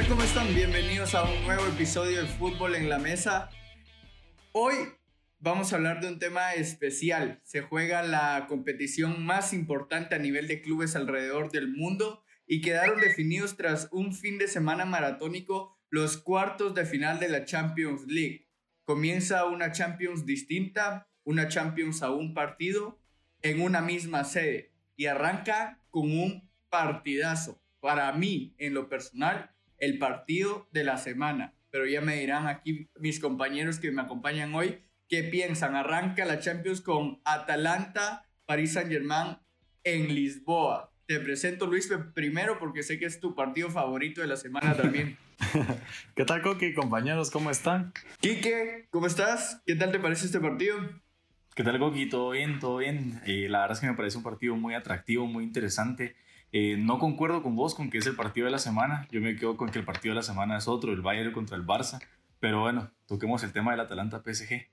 [0.00, 0.08] tal?
[0.08, 0.54] ¿Cómo están?
[0.54, 3.50] Bienvenidos a un nuevo episodio de Fútbol en la Mesa.
[4.52, 4.74] Hoy
[5.38, 7.40] vamos a hablar de un tema especial.
[7.44, 13.00] Se juega la competición más importante a nivel de clubes alrededor del mundo y quedaron
[13.00, 18.48] definidos tras un fin de semana maratónico los cuartos de final de la Champions League.
[18.84, 22.98] Comienza una Champions distinta, una Champions a un partido
[23.42, 27.60] en una misma sede y arranca con un partidazo.
[27.80, 31.54] Para mí, en lo personal, el partido de la semana.
[31.70, 35.74] Pero ya me dirán aquí mis compañeros que me acompañan hoy qué piensan.
[35.74, 39.38] Arranca la Champions con Atalanta, París Saint Germain
[39.82, 40.92] en Lisboa.
[41.06, 45.18] Te presento Luis primero porque sé que es tu partido favorito de la semana también.
[46.14, 47.30] ¿Qué tal, Coqui, compañeros?
[47.30, 47.92] ¿Cómo están?
[48.20, 49.60] Quique, ¿cómo estás?
[49.66, 50.78] ¿Qué tal te parece este partido?
[51.56, 52.08] ¿Qué tal, Coqui?
[52.08, 52.60] ¿Todo bien?
[52.60, 53.20] ¿Todo bien?
[53.26, 56.14] Eh, la verdad es que me parece un partido muy atractivo, muy interesante.
[56.52, 59.06] Eh, no concuerdo con vos con que es el partido de la semana.
[59.10, 61.56] Yo me quedo con que el partido de la semana es otro, el Bayern contra
[61.56, 62.00] el Barça.
[62.40, 64.66] Pero bueno, toquemos el tema del Atalanta PSG.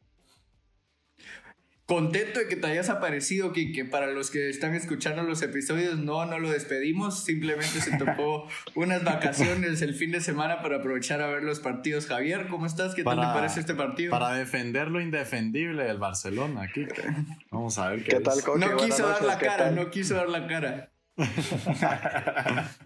[1.86, 6.26] Contento de que te hayas aparecido, que Para los que están escuchando los episodios, no,
[6.26, 7.24] no lo despedimos.
[7.24, 12.06] Simplemente se tocó unas vacaciones el fin de semana para aprovechar a ver los partidos.
[12.08, 12.94] Javier, ¿cómo estás?
[12.94, 14.12] ¿Qué tal te parece este partido?
[14.12, 17.04] Para defender lo indefendible del Barcelona, Kike.
[17.52, 20.46] Vamos a ver qué, ¿Qué tal, No quiso dar la cara, no quiso dar la
[20.46, 20.92] cara.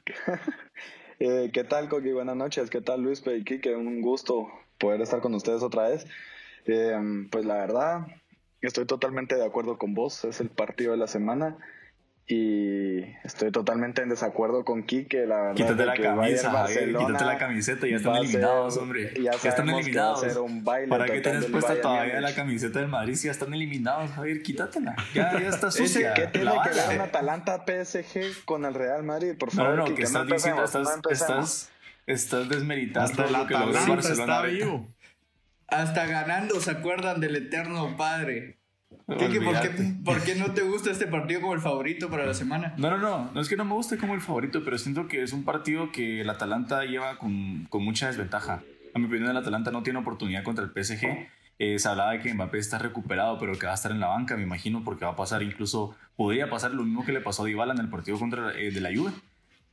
[1.24, 2.14] Eh, ¿Qué tal, Coqui?
[2.14, 2.72] Buenas noches.
[2.72, 3.76] ¿Qué tal, Luis Kike?
[3.76, 4.48] Un gusto
[4.80, 6.08] poder estar con ustedes otra vez.
[6.66, 6.98] Eh,
[7.32, 8.08] pues la verdad,
[8.62, 10.26] estoy totalmente de acuerdo con vos.
[10.26, 11.60] Es el partido de la semana
[12.28, 15.56] y estoy totalmente en desacuerdo con Quique, la verdad.
[15.56, 19.14] Quítate la camisa, quítate la camiseta, ya están eliminados, hombre.
[19.22, 20.26] Ya, están eliminados.
[20.90, 24.42] ¿Para qué tienes puesta todavía la camiseta del Madrid si ya están eliminados, Javier?
[24.44, 24.96] Quítatela.
[25.14, 26.14] Ya, ya está sucia.
[26.14, 29.36] ¿Qué tiene que ver un Atalanta PSG con el Real Madrid?
[29.38, 31.72] Por favor, no, no, que estás diciendo, estás, estás,
[32.06, 34.44] estás desmeritando lo que logró Barcelona.
[35.68, 38.61] Hasta ganando se acuerdan del eterno padre.
[39.06, 42.74] ¿Por, qué, no te gusta este partido como el favorito para la semana?
[42.78, 43.32] No, no, no.
[43.34, 45.92] No es que no me guste como el favorito, pero siento que es un partido
[45.92, 48.64] que el Atalanta lleva con, con mucha desventaja.
[48.94, 51.30] A mi opinión, el Atalanta no tiene oportunidad contra el PSG.
[51.64, 54.08] Eh, se hablaba de que Mbappé está recuperado, pero que va a estar en la
[54.08, 57.44] banca, me imagino, porque va a pasar incluso, podría pasar lo mismo que le pasó
[57.44, 59.12] a Dybala en el partido contra eh, de la Juve.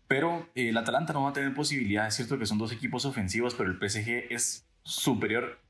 [0.07, 2.07] Pero eh, el Atalanta no va a tener posibilidad.
[2.07, 5.61] Es cierto que son dos equipos ofensivos, pero el PSG es superior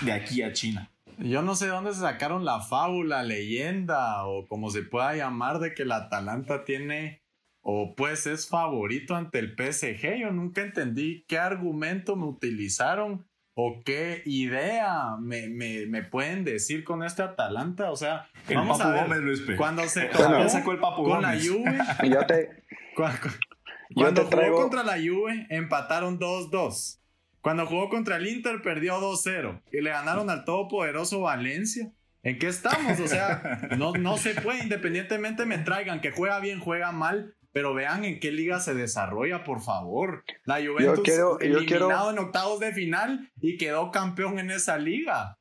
[0.00, 0.90] de aquí a China.
[1.18, 5.58] Yo no sé de dónde se sacaron la fábula, leyenda o como se pueda llamar
[5.58, 7.22] de que el Atalanta tiene
[7.60, 10.20] o pues es favorito ante el PSG.
[10.20, 17.02] Yo nunca entendí qué argumento me utilizaron o qué idea me, me, pueden decir con
[17.02, 17.90] este Atalanta.
[17.90, 20.10] O sea, el vamos a ver, Gómez, cuando se
[20.48, 21.78] sacó el Papu con la Juve.
[22.08, 22.64] yo te,
[22.94, 26.97] cuando, jugó contra la Juve empataron 2-2.
[27.40, 31.92] Cuando jugó contra el Inter perdió 2-0 y le ganaron al todopoderoso Valencia.
[32.22, 32.98] ¿En qué estamos?
[33.00, 37.74] O sea, no, no se puede, independientemente me traigan que juega bien, juega mal, pero
[37.74, 40.24] vean en qué liga se desarrolla, por favor.
[40.44, 45.38] La Juventus quiero, eliminado en octavos de final y quedó campeón en esa liga.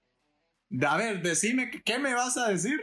[0.87, 2.79] A ver, decime, ¿qué me vas a decir?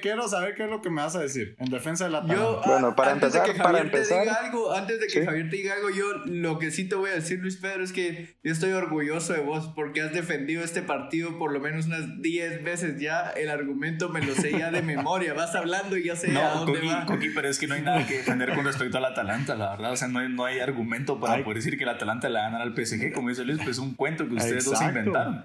[0.00, 2.60] Quiero saber qué es lo que me vas a decir en defensa de la Yo,
[2.66, 5.56] bueno, para antes empezar, de que Javier te diga algo, antes de que Javier te
[5.56, 8.52] diga algo, yo lo que sí te voy a decir, Luis Pedro, es que yo
[8.52, 13.00] estoy orgulloso de vos porque has defendido este partido por lo menos unas 10 veces
[13.00, 13.30] ya.
[13.30, 15.34] El argumento me lo sé ya de memoria.
[15.34, 17.06] Vas hablando y ya sé no, a dónde va.
[17.34, 19.92] pero es que no hay nada que defender con respecto al Atalanta, la verdad.
[19.92, 22.46] O sea, no hay, no hay argumento para poder decir que el Atalanta le va
[22.46, 23.12] a ganar al PSG.
[23.12, 25.44] Como dice Luis, pues es un cuento que ustedes dos inventaron.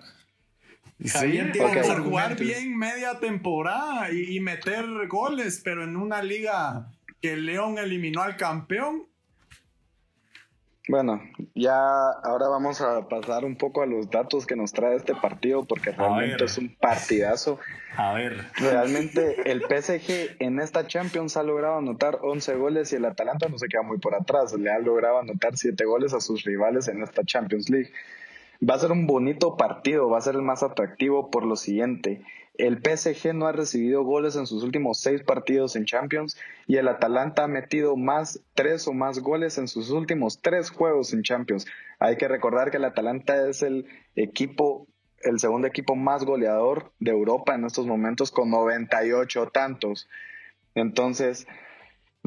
[1.03, 6.88] Sí, tiene que jugar bien media temporada y, meter goles, pero en una liga
[7.22, 9.06] que León eliminó al campeón.
[10.90, 11.22] Bueno,
[11.53, 11.75] ya
[12.24, 15.91] ahora vamos a pasar un poco a los datos que nos trae este partido porque
[15.91, 17.59] realmente es un partidazo.
[17.96, 18.46] A ver.
[18.56, 23.59] Realmente el PSG en esta Champions ha logrado anotar 11 goles y el Atalanta no
[23.59, 24.53] se queda muy por atrás.
[24.53, 27.91] Le ha logrado anotar 7 goles a sus rivales en esta Champions League.
[28.62, 32.24] Va a ser un bonito partido, va a ser el más atractivo por lo siguiente.
[32.58, 36.88] El PSG no ha recibido goles en sus últimos seis partidos en Champions y el
[36.88, 41.68] Atalanta ha metido más tres o más goles en sus últimos tres juegos en Champions.
[42.00, 44.88] Hay que recordar que el Atalanta es el equipo,
[45.22, 50.09] el segundo equipo más goleador de Europa en estos momentos con 98 tantos.
[50.74, 51.48] Entonces,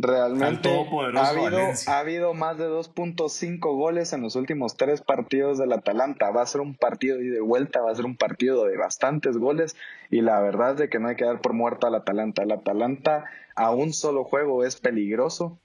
[0.02, 0.70] Realmente
[1.14, 6.30] ha habido, ha habido más de 2.5 goles en los últimos tres partidos del Atalanta.
[6.30, 9.76] Va a ser un partido de vuelta, va a ser un partido de bastantes goles
[10.10, 12.42] y la verdad es de que no hay que dar por muerto al Atalanta.
[12.42, 13.24] El Atalanta
[13.54, 15.58] a un solo juego es peligroso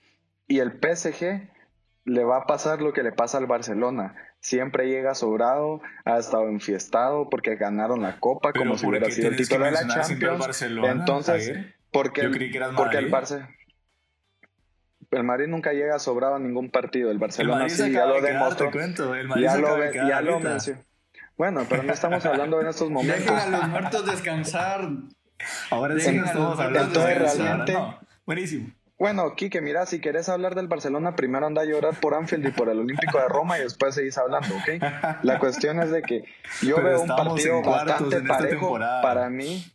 [0.47, 1.49] y el PSG
[2.03, 4.15] le va a pasar lo que le pasa al Barcelona.
[4.39, 9.37] Siempre llega sobrado, ha estado enfiestado porque ganaron la Copa como si hubiera sido el
[9.37, 10.61] título de la Champions.
[10.61, 11.53] Entonces,
[11.91, 12.23] porque,
[12.75, 13.54] porque el Barça
[15.11, 17.11] el Madrid nunca llega sobrado a ningún partido.
[17.11, 18.71] El Barcelona sí, ya lo demostró.
[19.35, 20.39] ya lo, ya lo
[21.37, 23.25] Bueno, pero no estamos hablando en estos momentos.
[23.25, 24.89] Dejen a los muertos descansar.
[25.69, 27.77] Ahora sí estamos hablando de realmente,
[28.25, 28.71] Buenísimo.
[28.97, 32.51] Bueno, Kike, mira, si quieres hablar del Barcelona, primero anda a llorar por Anfield y
[32.51, 34.81] por el Olímpico de Roma y después seguís hablando, ¿ok?
[35.21, 36.23] La cuestión es de que
[36.61, 38.79] yo veo un partido bastante parejo.
[38.79, 39.65] Para mí,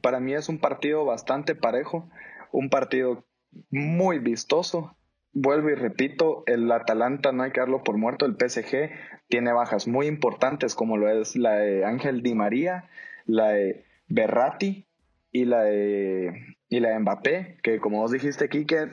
[0.00, 2.08] para mí es un partido bastante parejo,
[2.52, 3.24] un partido
[3.70, 4.96] muy vistoso.
[5.32, 8.90] Vuelvo y repito, el Atalanta no hay que darlo por muerto, el PSG
[9.28, 12.88] tiene bajas muy importantes como lo es la de Ángel Di María,
[13.26, 14.86] la de Berratti
[15.32, 18.90] y la de y la de Mbappé, que como vos dijiste, Kike,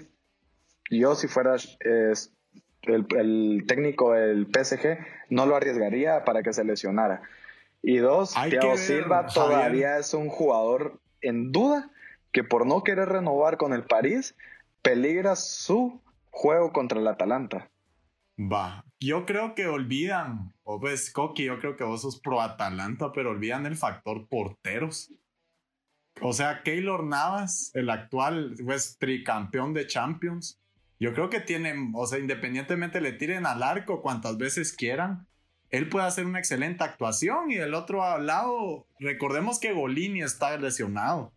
[0.89, 1.55] yo si fuera
[2.83, 4.99] el, técnico del PSG,
[5.29, 7.21] no lo arriesgaría para que se lesionara.
[7.81, 11.89] Y dos, Thiago Silva todavía es un jugador en duda
[12.31, 14.35] que por no querer renovar con el París,
[14.81, 17.69] peligra su juego contra el Atalanta.
[18.39, 23.11] Va, yo creo que olvidan, o pues Coqui, yo creo que vos sos pro Atalanta,
[23.11, 25.11] pero olvidan el factor porteros.
[26.21, 30.59] O sea, Keylor Navas, el actual pues, tricampeón de Champions,
[30.99, 35.27] yo creo que tienen, o sea, independientemente le tiren al arco cuantas veces quieran,
[35.69, 41.31] él puede hacer una excelente actuación y el otro lado, recordemos que Golini está lesionado.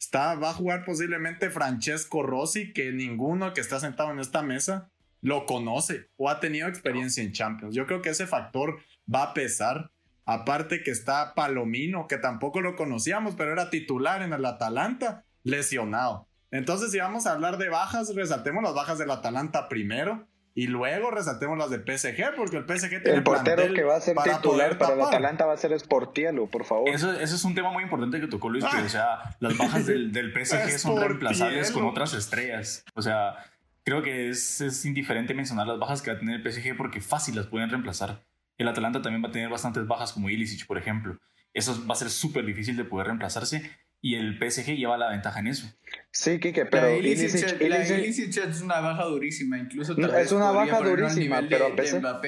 [0.00, 4.90] Está, va a jugar posiblemente Francesco Rossi, que ninguno que está sentado en esta mesa
[5.20, 7.74] lo conoce o ha tenido experiencia en Champions.
[7.74, 8.80] Yo creo que ese factor
[9.12, 9.92] va a pesar.
[10.24, 16.28] Aparte que está Palomino, que tampoco lo conocíamos, pero era titular en el Atalanta, lesionado.
[16.50, 21.10] Entonces, si vamos a hablar de bajas, resaltemos las bajas del Atalanta primero y luego
[21.10, 24.78] resaltemos las del PSG, porque el PSG tiene El portero que va a ser titular
[24.78, 26.88] para el Atalanta va a ser Sportielo, por favor.
[26.88, 30.32] Eso, es un tema muy importante que tocó Luis, o sea, las bajas del, del
[30.44, 32.84] PSG son reemplazables con otras estrellas.
[32.94, 33.36] O sea,
[33.84, 37.00] creo que es, es indiferente mencionar las bajas que va a tener el PSG porque
[37.00, 38.24] fácil las pueden reemplazar.
[38.58, 41.18] El Atalanta también va a tener bastantes bajas como Ilicic, por ejemplo.
[41.54, 43.70] Eso va a ser súper difícil de poder reemplazarse
[44.02, 45.72] y el PSG lleva la ventaja en eso.
[46.10, 51.76] Sí, Kike, pero Ilicic, es una baja durísima, incluso es una baja durísima, pero a
[51.76, 52.20] pesar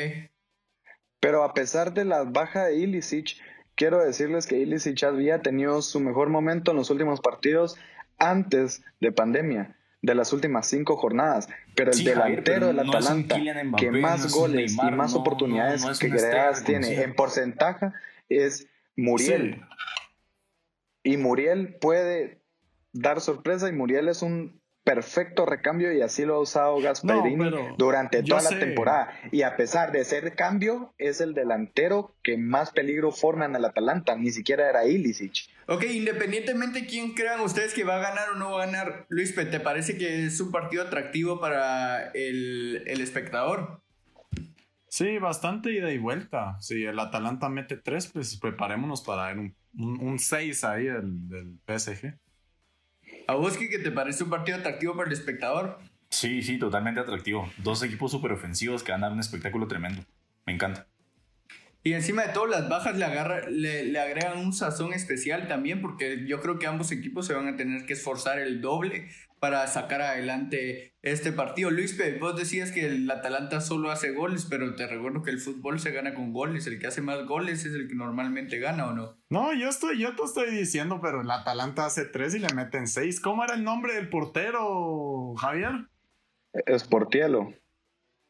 [1.20, 3.36] pero a pesar de la baja de Ilicic,
[3.76, 7.76] quiero decirles que Ilicic había tenido su mejor momento en los últimos partidos
[8.18, 13.40] antes de pandemia de las últimas cinco jornadas, pero el delantero del Atalanta
[13.78, 17.92] que más goles y más oportunidades que creadas tiene en porcentaje
[18.28, 18.66] es
[18.96, 19.62] Muriel.
[21.02, 22.42] Y Muriel puede
[22.92, 28.22] dar sorpresa y Muriel es un perfecto recambio y así lo ha usado Gasparini durante
[28.22, 29.12] toda la temporada.
[29.30, 33.64] Y a pesar de ser cambio, es el delantero que más peligro forma en el
[33.64, 35.48] Atalanta, ni siquiera era Ilicic.
[35.68, 39.34] Ok, independientemente quién crean ustedes que va a ganar o no va a ganar, Luis,
[39.34, 43.80] ¿te parece que es un partido atractivo para el, espectador?
[44.92, 46.60] Sí, bastante ida y vuelta.
[46.60, 52.18] Si el Atalanta mete tres, pues preparémonos para ver un 6 ahí del, del PSG.
[53.26, 55.78] ¿A vos que te parece un partido atractivo para el espectador?
[56.10, 57.50] Sí, sí, totalmente atractivo.
[57.56, 60.04] Dos equipos súper ofensivos que van a dar un espectáculo tremendo.
[60.44, 60.86] Me encanta.
[61.82, 66.26] Y encima de todo, las bajas le, agarra, le, agregan un sazón especial también, porque
[66.26, 69.08] yo creo que ambos equipos se van a tener que esforzar el doble
[69.42, 71.68] para sacar adelante este partido.
[71.72, 75.80] Luis, vos decías que el Atalanta solo hace goles, pero te recuerdo que el fútbol
[75.80, 76.68] se gana con goles.
[76.68, 79.18] El que hace más goles es el que normalmente gana, ¿o no?
[79.30, 82.86] No, yo estoy, yo te estoy diciendo, pero el Atalanta hace tres y le meten
[82.86, 83.18] seis.
[83.18, 85.88] ¿Cómo era el nombre del portero, Javier?
[86.52, 87.52] Es Portielo.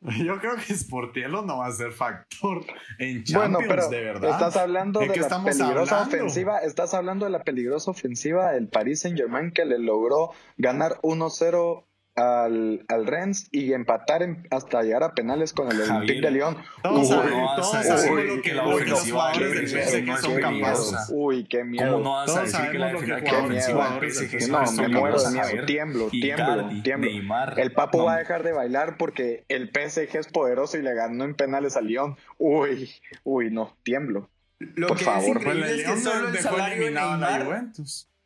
[0.24, 2.64] Yo creo que Sportielo no va a ser factor
[2.98, 4.30] en Champions, bueno, de verdad.
[4.30, 5.12] Estás hablando de, la
[5.44, 10.98] peligrosa ofensiva, estás hablando de la peligrosa ofensiva del Paris Saint-Germain que le logró ganar
[11.02, 16.56] 1-0 al, al Rennes y empatar hasta llegar a penales con el Olympique de Lyon.
[16.82, 21.08] Todos sabemos lo que la ofensiva del PSG son capaces.
[21.10, 21.92] Uy, qué miedo.
[21.92, 25.66] ¿Cómo no vas a decir que la ofensiva del PSG No, me muero de miedo.
[25.66, 27.10] Tiemblo, tiemblo, tiemblo.
[27.56, 31.24] El Papo va a dejar de bailar porque el PSG es poderoso y le ganó
[31.24, 32.16] en penales a Lyon.
[32.38, 32.90] Uy,
[33.24, 34.28] uy, no, tiemblo.
[34.58, 35.36] Lo Por que favor.
[35.38, 37.72] Es increíble es que solo el salario de Neymar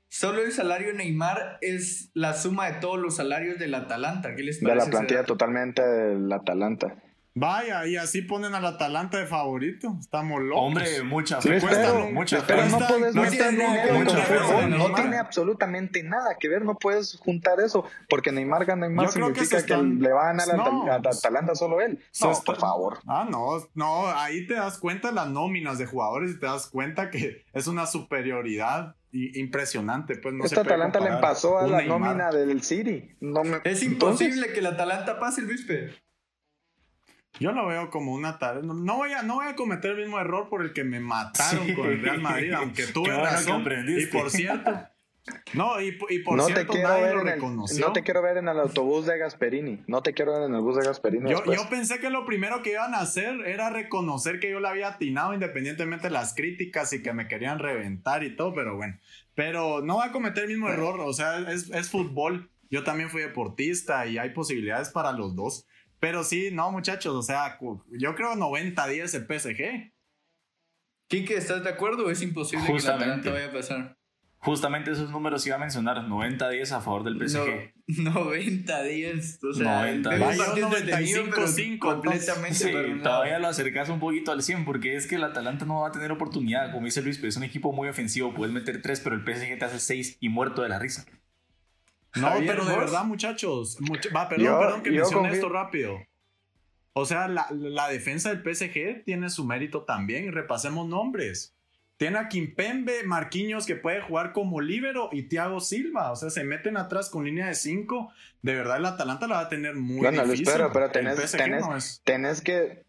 [0.09, 4.35] Solo el salario Neymar es la suma de todos los salarios del Atalanta.
[4.35, 4.79] ¿Qué les parece?
[4.79, 6.97] De la plantilla totalmente del Atalanta.
[7.39, 9.95] Vaya, y así ponen al Atalanta de favorito.
[10.01, 10.65] Estamos locos.
[10.65, 11.59] Hombre, mucha fe.
[11.61, 16.65] pero, no puedes no tiene, no tiene absolutamente nada que ver.
[16.65, 17.85] No puedes juntar eso.
[18.09, 21.99] Porque Neymar gana más significa que, le van a la Atalanta solo él.
[22.23, 23.01] No, por favor.
[23.07, 24.07] Ah, no, no.
[24.07, 27.67] Ahí te das cuenta de las nóminas de jugadores y te das cuenta que es
[27.67, 28.97] una superioridad
[29.35, 30.17] impresionante.
[30.17, 33.17] Pues no Esta Atalanta le pasó a la nómina del City.
[33.21, 35.95] No es imposible que el Atalanta pase el Vispe.
[37.39, 38.63] Yo lo veo como una tarea.
[38.63, 41.75] No voy, a, no voy a cometer el mismo error por el que me mataron
[41.75, 43.65] con el Real Madrid, aunque tuve razón.
[43.87, 44.73] Y por cierto,
[45.55, 48.49] no, y, por no cierto, te quiero ver lo el, no te quiero ver en
[48.49, 49.83] el autobús de Gasperini.
[49.87, 51.31] No te quiero ver en el bus de Gasperini.
[51.31, 54.71] Yo, yo, pensé que lo primero que iban a hacer era reconocer que yo la
[54.71, 58.99] había atinado independientemente de las críticas y que me querían reventar y todo, pero bueno.
[59.35, 61.01] Pero no va a cometer el mismo error.
[61.01, 62.51] O sea, es, es fútbol.
[62.71, 65.67] Yo también fui deportista y hay posibilidades para los dos.
[65.99, 67.59] Pero sí, no, muchachos, o sea,
[67.91, 69.93] yo creo 90-10 el PSG.
[71.09, 73.97] Kike, ¿estás de acuerdo o es imposible que la vaya a pasar?
[74.47, 77.73] Justamente esos números iba a mencionar, 90-10 a favor del PSG.
[77.89, 80.17] 90-10, o sea, 90
[80.61, 82.55] 95 completamente.
[82.55, 82.73] Sí,
[83.03, 85.91] todavía lo acercas un poquito al 100 porque es que el Atalanta no va a
[85.91, 89.17] tener oportunidad, como dice Luis, pero es un equipo muy ofensivo, puedes meter 3, pero
[89.17, 91.07] el PSG te hace 6 y muerto de la risa.
[92.15, 93.77] No, pero de verdad, muchachos.
[94.15, 95.99] va, perdón, perdón que mencione esto rápido.
[96.93, 100.33] O sea, la, la, defensa del PSG tiene su mérito también.
[100.33, 101.56] Repasemos nombres.
[101.97, 106.13] Tiene a Kimpembe, Marquinhos que puede jugar como líbero y Thiago Silva.
[106.13, 108.13] O sea, se meten atrás con línea de 5.
[108.43, 110.45] De verdad, el Atalanta la va a tener muy bueno, difícil.
[110.45, 111.33] Bueno, pero tenés,
[112.05, 112.85] tenés, que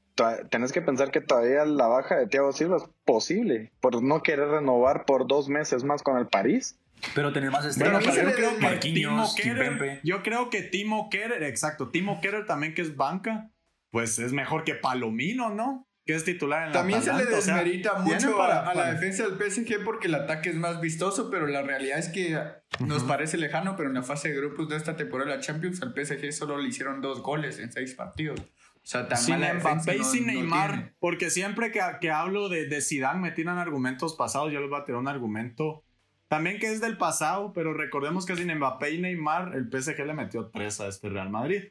[0.50, 4.50] tenés que pensar que todavía la baja de Thiago Silva es posible por no querer
[4.50, 6.78] renovar por dos meses más con el París.
[7.16, 8.04] Pero tener más estrellas.
[8.04, 12.82] yo, creo que Timo Kerer, yo creo que Timo Kerer, exacto, Timo Kerer también que
[12.82, 13.52] es banca,
[13.92, 15.87] pues es mejor que Palomino, ¿no?
[16.08, 19.84] Que es titular en la También se le desmerita mucho a, la defensa del PSG
[19.84, 22.40] porque el ataque es más vistoso, pero la realidad es que
[22.80, 25.82] nos parece lejano, pero en la fase de grupos de esta temporada de la Champions
[25.82, 28.40] al PSG solo le hicieron dos goles en seis partidos.
[28.40, 32.82] O sea, tan sin Mbappé y sin Neymar, porque siempre que, que hablo de, de
[32.82, 35.84] Zidane me tiran argumentos pasados, yo les voy a tirar un argumento
[36.28, 40.14] también que es del pasado, pero recordemos que sin Mbappé y Neymar, el PSG le
[40.14, 41.64] metió 3 a este Real Madrid.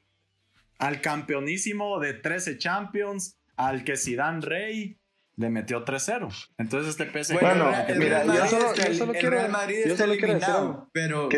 [0.79, 4.99] Al campeonísimo de 13 Champions, al que Zidane Rey
[5.37, 6.51] le metió 3-0.
[6.59, 7.41] Entonces este PSG...
[7.41, 9.39] Bueno, mira, yo solo, yo solo quiero,
[9.87, 10.55] yo solo quiero decir
[10.93, 11.29] pero...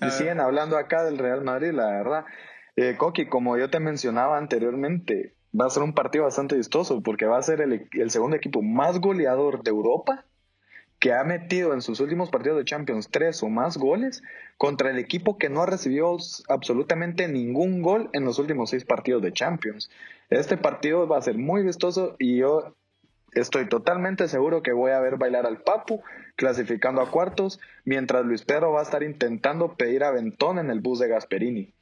[0.00, 2.24] Y siguen hablando acá del Real Madrid, la verdad.
[2.76, 7.26] Eh, Coqui, como yo te mencionaba anteriormente, va a ser un partido bastante vistoso porque
[7.26, 10.24] va a ser el, el segundo equipo más goleador de Europa
[10.98, 14.22] que ha metido en sus últimos partidos de Champions tres o más goles
[14.56, 16.16] contra el equipo que no ha recibido
[16.48, 19.90] absolutamente ningún gol en los últimos seis partidos de Champions.
[20.30, 22.74] Este partido va a ser muy vistoso y yo
[23.32, 26.02] estoy totalmente seguro que voy a ver bailar al Papu
[26.34, 30.98] clasificando a cuartos, mientras Luis Pedro va a estar intentando pedir aventón en el bus
[30.98, 31.74] de Gasperini.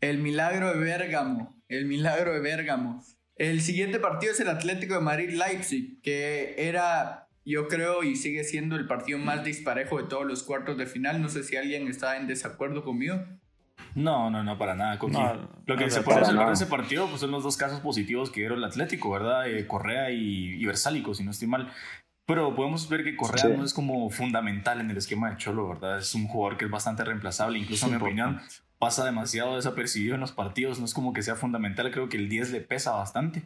[0.00, 3.02] El milagro de Bérgamo, el milagro de Bérgamo.
[3.36, 8.76] El siguiente partido es el Atlético de Madrid-Leipzig, que era yo creo y sigue siendo
[8.76, 11.22] el partido más disparejo de todos los cuartos de final.
[11.22, 13.24] No sé si alguien está en desacuerdo conmigo.
[13.94, 14.98] No, no, no, para nada.
[15.66, 18.40] lo que se puede observar de ese partido pues, son los dos casos positivos que
[18.40, 19.48] dieron el Atlético, ¿verdad?
[19.48, 21.72] Eh, Correa y, y Versálico, si no estoy mal.
[22.26, 25.98] Pero podemos ver que Correa no es como fundamental en el esquema de Cholo, ¿verdad?
[25.98, 27.58] Es un jugador que es bastante reemplazable.
[27.58, 28.40] Incluso, en mi opinión,
[28.78, 30.80] pasa demasiado desapercibido en los partidos.
[30.80, 31.90] No es como que sea fundamental.
[31.92, 33.44] Creo que el 10 le pesa bastante.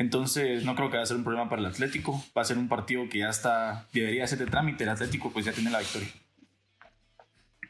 [0.00, 2.24] Entonces, no creo que vaya a ser un problema para el Atlético.
[2.34, 4.84] Va a ser un partido que ya está, debería ser de trámite.
[4.84, 6.08] El Atlético, pues ya tiene la victoria.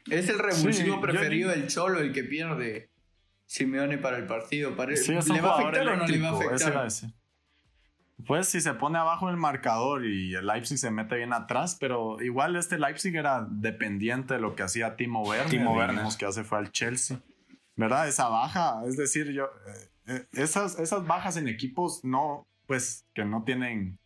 [0.09, 2.89] Es el revulsivo preferido del Cholo el que pierde
[3.47, 4.71] Simeone para el partido.
[4.71, 6.89] ¿Le va a afectar o no le va a afectar?
[8.25, 12.23] Pues si se pone abajo el marcador y el Leipzig se mete bien atrás, pero
[12.23, 15.49] igual este Leipzig era dependiente de lo que hacía Timo Werner.
[15.49, 16.05] Timo Werner.
[16.17, 17.19] que hace fue al Chelsea.
[17.75, 18.07] ¿Verdad?
[18.07, 19.89] Esa baja, es decir, yo, eh,
[20.33, 23.99] esas, esas bajas en equipos no, pues, que no tienen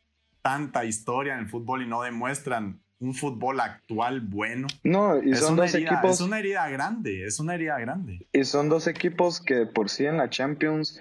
[0.42, 4.66] tanta historia en el fútbol y no demuestran un fútbol actual bueno.
[4.82, 6.12] No, y son dos equipos.
[6.12, 8.26] Es una herida grande, es una herida grande.
[8.32, 11.00] Y son dos equipos que por sí en la Champions,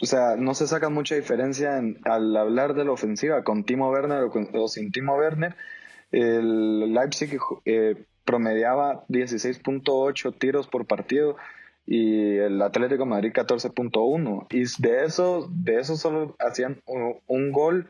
[0.00, 4.30] o sea, no se saca mucha diferencia al hablar de la ofensiva con Timo Werner
[4.54, 5.56] o, sin Timo Werner.
[6.10, 11.36] El Leipzig eh, promediaba 16.8 tiros por partido
[11.86, 17.88] y el Atlético Madrid 14.1 y de eso de eso solo hacían un, gol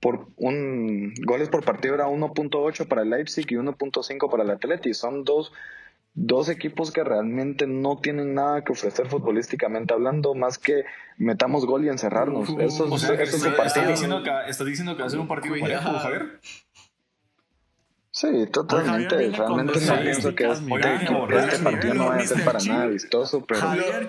[0.00, 4.94] por un goles por partido era 1.8 para el Leipzig y 1.5 para el Atlético
[4.94, 5.52] son dos
[6.20, 10.84] dos equipos que realmente no tienen nada que ofrecer futbolísticamente hablando, más que
[11.16, 12.48] metamos gol y encerrarnos.
[12.58, 13.64] Eso, es un partido.
[13.64, 16.40] ¿Estás diciendo que, ¿Estás diciendo que va a ser un partido parejo, Javier?
[18.18, 19.30] Sí, totalmente.
[19.30, 20.74] Realmente no pienso que este,
[21.38, 23.60] este partido no vaya a ser para nada vistoso, pero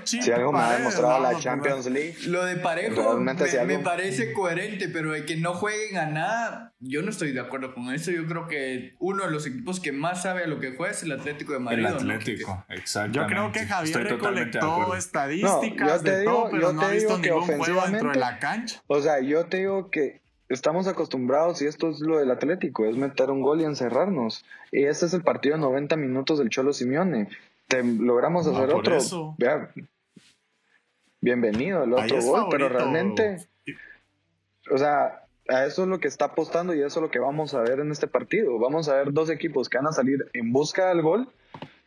[0.04, 2.16] si algo me ha demostrado la Champions League.
[2.26, 7.12] Lo de parejo me, parece coherente, pero de que no jueguen a nada, yo no
[7.12, 8.10] estoy de acuerdo con eso.
[8.10, 11.04] Yo creo que uno de los equipos que más sabe a lo que juega es
[11.04, 11.86] el Atlético de Madrid.
[11.86, 13.12] El Atlético, exacto.
[13.20, 18.12] Yo creo que Javier recolectó estadísticas de todo, pero no ha visto ningún juego dentro
[18.12, 18.82] de la cancha.
[18.88, 22.98] O sea, yo te digo que estamos acostumbrados y esto es lo del Atlético, es
[22.98, 24.44] meter un gol y encerrarnos.
[24.72, 27.30] Y este es el partido de 90 minutos del Cholo Simeone.
[27.68, 28.98] Te, logramos hacer otro.
[31.22, 33.48] bienvenido el otro gol, pero realmente,
[34.72, 37.54] o sea, a eso es lo que está apostando y eso es lo que vamos
[37.54, 38.58] a ver en este partido.
[38.58, 41.30] Vamos a ver dos equipos que van a salir en busca del gol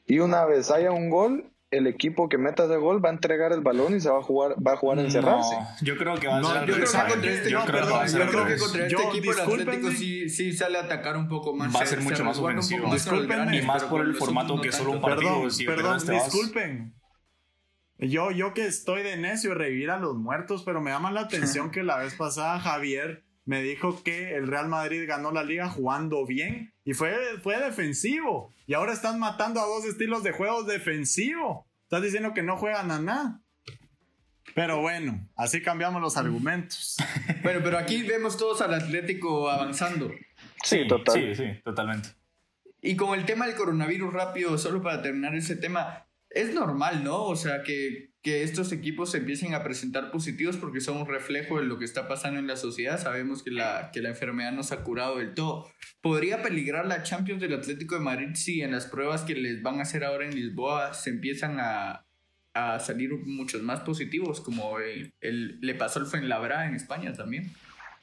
[0.07, 3.52] y una vez haya un gol, el equipo que meta ese gol va a entregar
[3.52, 5.57] el balón y se va a jugar va a jugar a encerrarse.
[5.81, 8.87] yo creo que va a ser yo creo que contra este, yo creo, que contra
[8.87, 11.75] este equipo el Atlético sí, sí sale a atacar un poco más.
[11.75, 12.93] Va a ser mucho más ofensivo.
[12.93, 15.43] Disculpen, y más por el formato que solo un partido.
[15.67, 16.95] Perdón, perdón disculpen.
[17.99, 21.71] Yo, yo que estoy de necio revivir a los muertos, pero me llama la atención
[21.71, 26.26] que la vez pasada Javier me dijo que el Real Madrid ganó la liga jugando
[26.26, 28.53] bien y fue, fue defensivo.
[28.67, 31.67] Y ahora están matando a dos estilos de juegos defensivo.
[31.85, 33.41] Estás diciendo que no juegan a nada.
[34.55, 36.97] Pero bueno, así cambiamos los argumentos.
[37.43, 40.11] bueno, pero aquí vemos todos al Atlético avanzando.
[40.65, 41.15] Sí, total.
[41.15, 42.11] Sí, sí, totalmente.
[42.81, 47.23] Y con el tema del coronavirus rápido, solo para terminar ese tema, es normal, ¿no?
[47.25, 51.59] O sea, que, que estos equipos se empiecen a presentar positivos porque son un reflejo
[51.59, 53.00] de lo que está pasando en la sociedad.
[53.00, 55.69] Sabemos que la, que la enfermedad no se ha curado del todo.
[56.00, 59.81] ¿Podría peligrar la Champions del Atlético de Madrid si en las pruebas que les van
[59.81, 62.05] a hacer ahora en Lisboa se empiezan a,
[62.55, 67.50] a salir muchos más positivos, como el, le pasó al Fuenlabrada en España también?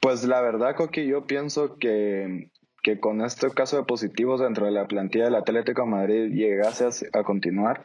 [0.00, 2.50] Pues la verdad, Coqui, yo pienso que,
[2.82, 7.08] que con este caso de positivos dentro de la plantilla del Atlético de Madrid llegase
[7.12, 7.84] a continuar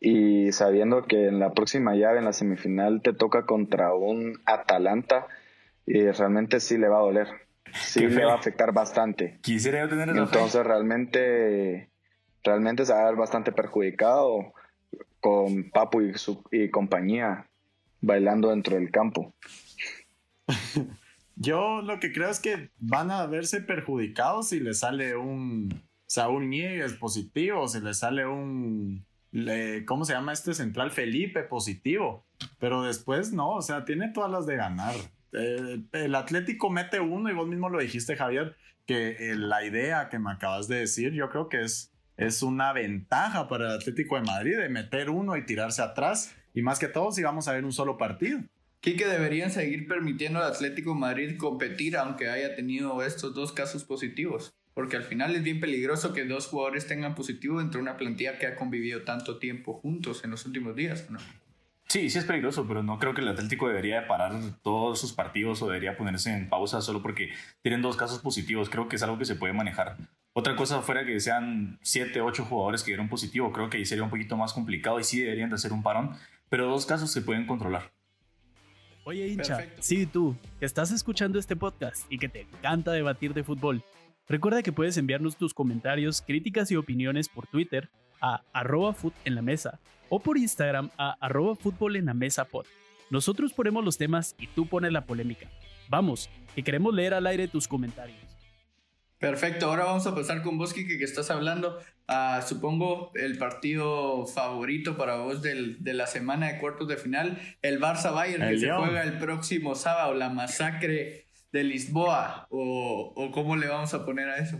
[0.00, 5.26] y sabiendo que en la próxima llave, en la semifinal, te toca contra un Atalanta,
[5.86, 7.28] y realmente sí le va a doler,
[7.72, 9.38] sí le va a afectar bastante.
[9.40, 11.88] Quisiera tener Entonces realmente,
[12.42, 14.52] realmente se va a ver bastante perjudicado
[15.20, 17.46] con Papu y, su, y compañía
[18.00, 19.32] bailando dentro del campo.
[21.36, 25.80] Yo lo que creo es que van a verse perjudicados si le sale un, o
[26.06, 29.05] sea, un Nieves positivo, si le sale un
[29.86, 30.90] ¿cómo se llama este central?
[30.90, 32.24] Felipe, positivo.
[32.58, 34.94] Pero después no, o sea, tiene todas las de ganar.
[35.32, 40.08] Eh, el Atlético mete uno y vos mismo lo dijiste, Javier, que eh, la idea
[40.08, 44.16] que me acabas de decir, yo creo que es, es una ventaja para el Atlético
[44.16, 46.34] de Madrid de meter uno y tirarse atrás.
[46.54, 48.40] Y más que todo, si vamos a ver un solo partido.
[48.80, 53.84] que deberían seguir permitiendo al Atlético de Madrid competir aunque haya tenido estos dos casos
[53.84, 57.96] positivos porque al final es bien peligroso que dos jugadores tengan positivo dentro de una
[57.96, 61.18] plantilla que ha convivido tanto tiempo juntos en los últimos días, ¿no?
[61.88, 65.62] Sí, sí es peligroso, pero no creo que el Atlético debería parar todos sus partidos
[65.62, 67.30] o debería ponerse en pausa solo porque
[67.62, 68.68] tienen dos casos positivos.
[68.68, 69.96] Creo que es algo que se puede manejar.
[70.34, 74.04] Otra cosa fuera que sean siete, ocho jugadores que dieron positivo, creo que ahí sería
[74.04, 76.10] un poquito más complicado y sí deberían de hacer un parón,
[76.50, 77.92] pero dos casos se pueden controlar.
[79.04, 83.42] Oye, hincha, sí, tú, que estás escuchando este podcast y que te encanta debatir de
[83.42, 83.82] fútbol
[84.28, 87.88] Recuerda que puedes enviarnos tus comentarios, críticas y opiniones por Twitter
[88.20, 92.66] a arroba en la mesa o por Instagram a arroba fútbol en la mesa pod.
[93.08, 95.48] Nosotros ponemos los temas y tú pones la polémica.
[95.88, 98.18] Vamos, que queremos leer al aire tus comentarios.
[99.18, 104.26] Perfecto, ahora vamos a pasar con vos, Kike, que estás hablando, a, supongo, el partido
[104.26, 108.70] favorito para vos del, de la semana de cuartos de final, el Barça-Bayern, que se
[108.72, 114.28] juega el próximo sábado, la masacre de Lisboa o, o cómo le vamos a poner
[114.28, 114.58] a eso?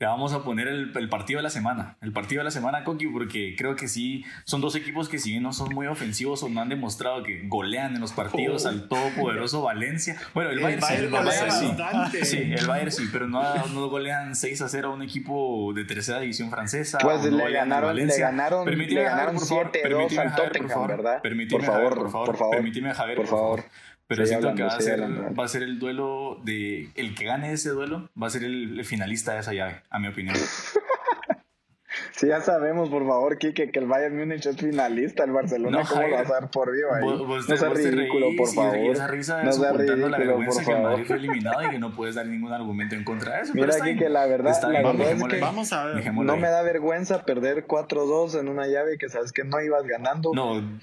[0.00, 2.82] Le vamos a poner el, el, partido de la semana, el partido de la semana,
[2.82, 6.42] Coqui, porque creo que sí, son dos equipos que si bien no son muy ofensivos
[6.42, 8.70] o no han demostrado que golean en los partidos oh.
[8.70, 10.16] al todopoderoso Valencia.
[10.34, 11.52] Bueno, el, Bayern, sí, el Bayern
[12.10, 12.24] sí.
[12.24, 12.36] sí.
[12.38, 16.18] el Bayern sí, pero no, no, golean 6 a 0 a un equipo de tercera
[16.18, 16.98] división francesa.
[16.98, 21.22] Pues le ganaron, le ganaron, le ganaron 7 2 al Tottenham, ¿verdad?
[21.48, 23.64] Por favor, por favor, por favor, permíteme, Javier, por favor.
[24.06, 26.90] Pero siento que va a, ser, va a ser el duelo de.
[26.94, 30.08] El que gane ese duelo va a ser el, finalista de esa llave, a mi
[30.08, 30.36] opinión.
[32.24, 36.08] Si ya sabemos, por favor, Kike, que el Bayern Múnich es finalista, el Barcelona, ¿cómo
[36.08, 37.04] lo vas a dar por vivo ahí?
[37.04, 38.78] no sea ridículo, por favor.
[38.78, 41.70] Y esa risa no sea ridículo, la vergüenza por que el Madrid fue eliminado y
[41.70, 43.52] que no puedes dar ningún argumento en contra de eso.
[43.54, 46.14] Mira, Kike, la verdad, la verdad es que vamos a ver.
[46.14, 50.32] no me da vergüenza perder 4-2 en una llave que sabes que no ibas ganando,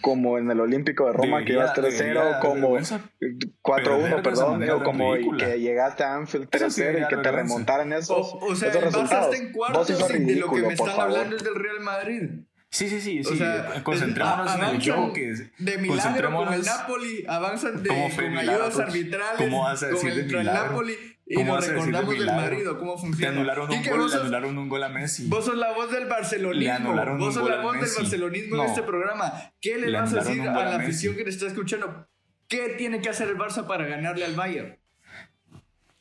[0.01, 5.59] como en el Olímpico de Roma, que ibas 3-0, como 4-1, perdón, o como que
[5.59, 9.35] llegaste a Anfield 3-0 y que te remontaran esos, o, sea, esos resultados.
[9.35, 12.29] en cuartos de lo que me están hablando es del Real Madrid.
[12.71, 13.33] Sí, sí, sí, sí.
[13.33, 15.51] O sea, concentrémonos en el juego que es.
[15.57, 19.37] De milagro con el Napoli, avanzan de, con ayudas arbitrales.
[19.37, 20.69] ¿Cómo vas a decir con el, de milagro?
[20.69, 20.95] Napoli.
[21.25, 23.31] Y nos recordamos del Madrid, cómo funciona.
[23.31, 25.27] Le anularon un, gol, le anularon un gol a Messi.
[25.27, 26.93] Vos sos la voz del barcelonismo.
[27.17, 29.33] Vos sos la voz del barcelonismo en este programa.
[29.59, 32.07] ¿Qué le, vas a decir a la afición que te está escuchando?
[32.47, 34.77] ¿Qué tiene que hacer el Barça para ganarle al Bayern?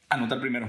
[0.08, 0.68] Anotar primero.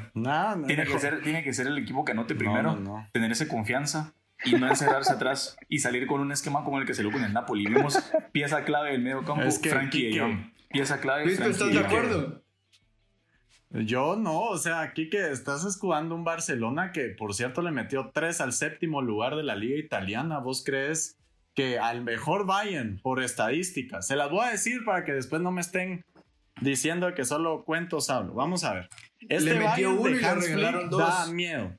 [0.67, 2.79] tiene, que ser, tiene que ser el equipo que anote primero.
[3.11, 4.13] Tener esa confianza
[4.45, 7.23] y no encerrarse atrás y salir con un esquema como el que se lo con
[7.23, 7.65] el Napoli.
[7.65, 7.99] Vimos
[8.31, 11.25] pieza clave del medio campo, es que, Frankie de Pieza clave.
[11.25, 11.49] ¿Viste?
[11.49, 12.41] ¿Estás de acuerdo?
[13.71, 18.11] Yo no, o sea, aquí que estás escudando un Barcelona que, por cierto, le metió
[18.13, 20.39] tres al séptimo lugar de la liga italiana.
[20.39, 21.17] ¿Vos crees
[21.55, 24.01] que al mejor Bayern por estadística?
[24.01, 26.03] Se las voy a decir para que después no me estén
[26.59, 28.33] diciendo que solo cuentos hablo.
[28.33, 28.89] Vamos a ver.
[29.29, 31.73] Este Bayern de Hans Flick da miedo.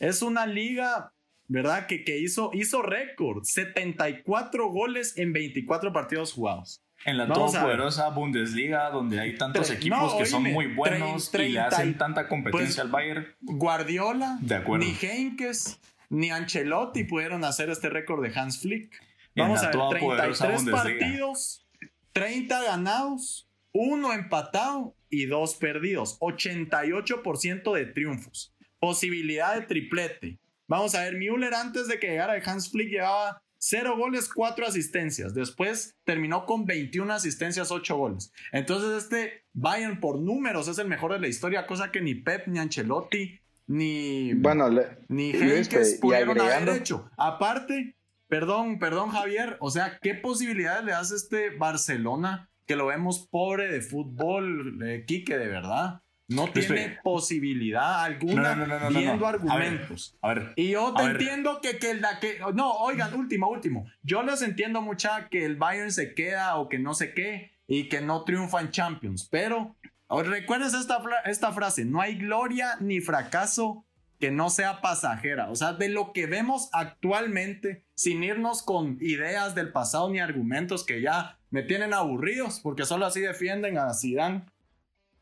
[0.00, 1.12] Es una liga
[1.48, 1.86] ¿verdad?
[1.86, 6.82] Que, que hizo, hizo récord, 74 goles en 24 partidos jugados.
[7.04, 11.96] En la todopoderosa Bundesliga, donde hay tantos equipos que son muy buenos y le hacen
[11.96, 13.26] tanta competencia pues, al Bayern.
[13.42, 14.38] Guardiola,
[14.78, 15.78] ni Henkes,
[16.08, 19.00] ni Ancelotti pudieron hacer este récord de Hans Flick.
[19.36, 21.66] Vamos a ver, 33 partidos,
[22.12, 26.18] 30 ganados, 1 empatado y 2 perdidos.
[26.20, 28.54] 88% de triunfos.
[28.80, 30.38] Posibilidad de triplete.
[30.68, 34.66] Vamos a ver, Müller antes de que llegara el Hans Flick llevaba 0 goles, 4
[34.66, 35.34] asistencias.
[35.34, 38.32] Después terminó con 21 asistencias, 8 goles.
[38.52, 42.46] Entonces este Bayern por números es el mejor de la historia, cosa que ni Pep,
[42.48, 44.70] ni Ancelotti, ni, bueno,
[45.08, 47.10] ni Henkes pudieron haber hecho.
[47.16, 47.96] Aparte,
[48.28, 53.68] perdón, perdón Javier, o sea, ¿qué posibilidades le hace este Barcelona que lo vemos pobre
[53.68, 56.00] de fútbol, eh, Quique, de verdad?
[56.28, 58.54] No tiene posibilidad alguna
[58.88, 60.16] viendo argumentos.
[60.20, 62.40] A ver, y yo te entiendo que, que, la, que.
[62.54, 63.86] No, oigan, último, último.
[64.02, 67.88] Yo les entiendo mucha que el Bayern se queda o que no sé qué y
[67.88, 69.28] que no triunfa en Champions.
[69.30, 69.76] Pero
[70.10, 73.86] recuerden esta, esta frase: no hay gloria ni fracaso
[74.18, 75.50] que no sea pasajera.
[75.50, 80.84] O sea, de lo que vemos actualmente, sin irnos con ideas del pasado ni argumentos
[80.84, 84.44] que ya me tienen aburridos, porque solo así defienden a Zidane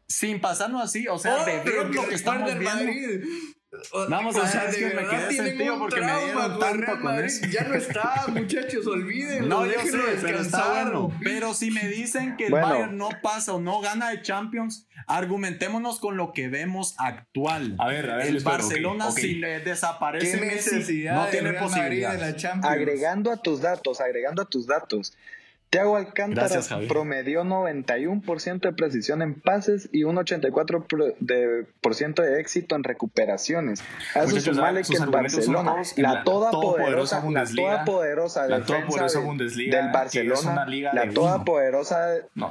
[0.06, 2.70] sin pasarnos así, o sea, de ver lo que estamos viendo.
[2.70, 3.24] Madrid.
[4.08, 7.46] Vamos a ver, es que me quedé sentido porque me dieron tanto con eso.
[7.46, 9.48] Ya no está, muchachos, olviden.
[9.48, 11.12] No, yo sé, pero está bueno.
[11.22, 15.98] Pero si me dicen que el Bayern no pasa o no gana de Champions, argumentémonos
[15.98, 17.76] con lo que vemos actual.
[17.78, 18.26] A ver, a ver.
[18.28, 22.16] El Barcelona, si le desaparece Messi, no tiene posibilidad.
[22.62, 25.16] Agregando a tus datos, agregando a tus datos.
[25.74, 32.40] Thiago Alcántara promedió 91% de precisión en pases y un 84% de, por ciento de
[32.40, 33.82] éxito en recuperaciones.
[34.14, 39.20] A eso sumarle que en Barcelona, la toda poderosa, la toda poderosa defensa
[39.56, 42.08] del Barcelona, la toda poderosa,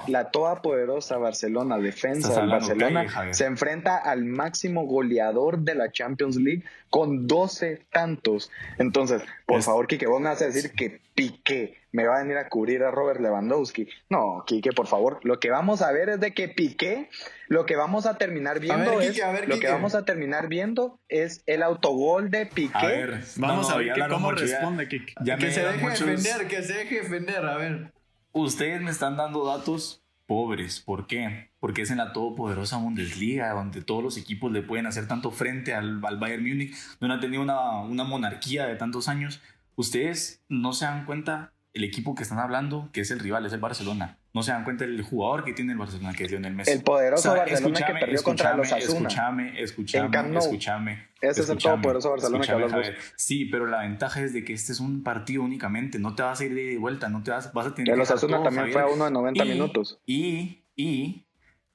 [0.08, 6.36] la toda poderosa Barcelona defensa del Barcelona se enfrenta al máximo goleador de la Champions
[6.36, 8.52] League con 12 tantos.
[8.80, 12.38] Entonces, por favor, Kike, vos me vas a decir que Piqué me va a venir
[12.38, 13.88] a cubrir a Robert Lewandowski.
[14.10, 15.20] No, Quique, por favor.
[15.24, 17.10] Lo que vamos a ver es de que Piqué,
[17.48, 21.62] lo que vamos a terminar viendo es, lo que vamos a terminar viendo es el
[21.62, 23.20] autogol de Piqué.
[23.38, 25.14] vamos a ver cómo responde Quique.
[25.40, 27.94] que se deje defender, que se deje defender, a ver.
[28.32, 30.80] Ustedes me están dando datos pobres.
[30.80, 31.52] ¿Por qué?
[31.60, 35.76] Porque es en la todopoderosa Bundesliga, donde todos los equipos le pueden hacer tanto frente
[35.76, 39.42] al, al Bayern Múnich, donde ha tenido una, una monarquía de tantos años.
[39.76, 43.54] Ustedes no se dan cuenta el equipo que están hablando, que es el rival, es
[43.54, 44.20] el Barcelona.
[44.32, 46.72] No se dan cuenta del jugador que tiene el Barcelona, que es Lionel Messi.
[46.72, 49.10] El poderoso Barcelona que perdió contra los Asuna.
[49.10, 51.08] Escúchame, escúchame, escúchame.
[51.20, 54.72] Ese es el todopoderoso Barcelona que hablas Sí, pero la ventaja es de que este
[54.72, 55.98] es un partido únicamente.
[55.98, 58.12] No te vas a ir de vuelta, no te vas, vas a tener que los
[58.12, 60.00] Asuna también fue a uno de 90 minutos.
[60.06, 61.26] Y, y,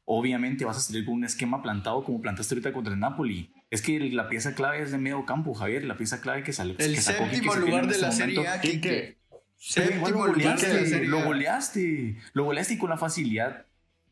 [0.04, 3.52] obviamente vas a salir con un esquema plantado como plantaste ahorita contra el Napoli.
[3.70, 5.84] Es que la pieza clave es de medio campo, Javier.
[5.84, 6.76] La pieza clave que sale.
[6.78, 8.60] El séptimo lugar de la Serie A,
[10.10, 13.66] lo goleaste, lo goleaste, lo goleaste con la facilidad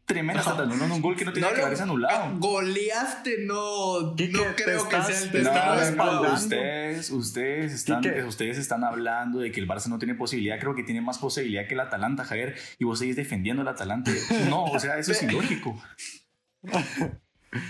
[0.07, 2.39] tremenda no, no, un gol que no tiene que haberse anulado.
[2.39, 4.65] Goleaste, no, no creo que
[5.03, 10.15] sea el no, ustedes, ustedes están, ustedes están hablando de que el Barça no tiene
[10.15, 13.69] posibilidad, creo que tiene más posibilidad que el Atalanta, Javier, y vos seguís defendiendo al
[13.69, 14.13] Atalanta.
[14.49, 15.83] No, o sea, eso es ilógico.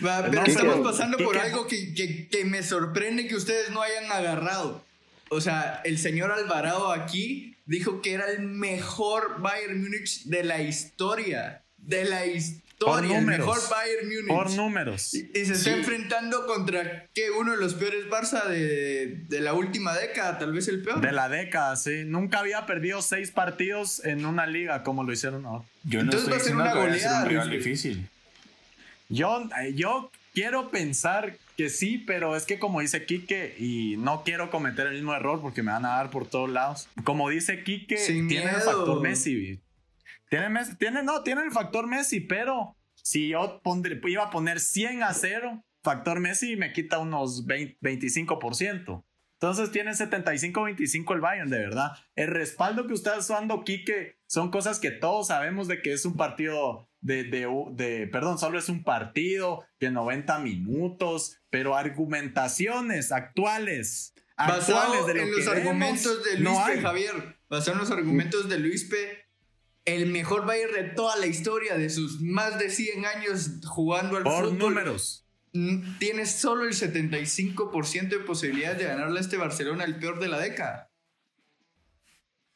[0.01, 4.85] pero estamos pasando por algo que, que, que me sorprende que ustedes no hayan agarrado.
[5.31, 10.63] O sea, el señor Alvarado aquí dijo que era el mejor Bayern Múnich de la
[10.63, 14.29] historia de la historia, el mejor Bayern Múnich.
[14.29, 15.15] Por números.
[15.15, 17.31] Y, se está enfrentando contra ¿qué?
[17.31, 21.01] uno de los peores Barça de, de, la última década, tal vez el peor.
[21.01, 22.05] De la década, sí.
[22.05, 25.65] Nunca había perdido seis partidos en una liga como lo hicieron ahora.
[25.85, 27.23] Yo no Entonces estoy va a ser una goleada.
[27.23, 28.09] Un rival difícil.
[29.09, 34.23] Yo, eh, yo quiero pensar que sí, pero es que como dice Quique, y no
[34.23, 36.91] quiero cometer el mismo error porque me van a dar por todos lados.
[37.05, 39.63] Como dice Quique, tiene el factor Messi.
[40.29, 43.63] Tiene, tiene, no, tiene el factor Messi, pero si yo
[44.07, 49.05] iba a poner 100 a 0, factor Messi me quita unos 25%.
[49.41, 51.93] Entonces tiene 75-25 el Bayern, de verdad.
[52.15, 56.05] El respaldo que usted está dando, Quique, son cosas que todos sabemos de que es
[56.05, 63.13] un partido de, de, de, perdón, solo es un partido de 90 minutos, pero argumentaciones
[63.13, 64.13] actuales.
[64.37, 66.81] Actuales de lo en los argumentos de Luis P.
[66.81, 68.97] Javier, basado en los argumentos de Luis P
[69.85, 74.25] el mejor Bayern de toda la historia, de sus más de 100 años jugando al
[74.25, 75.25] Por números.
[76.01, 80.41] Tiene solo el 75% de posibilidades de ganarle a este Barcelona, el peor de la
[80.41, 80.91] década.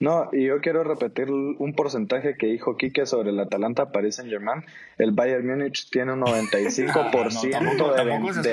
[0.00, 4.30] No, y yo quiero repetir un porcentaje que dijo Quique sobre el Atalanta Paris Saint
[4.30, 4.64] Germain.
[4.96, 8.52] El Bayern Múnich tiene un 95% de,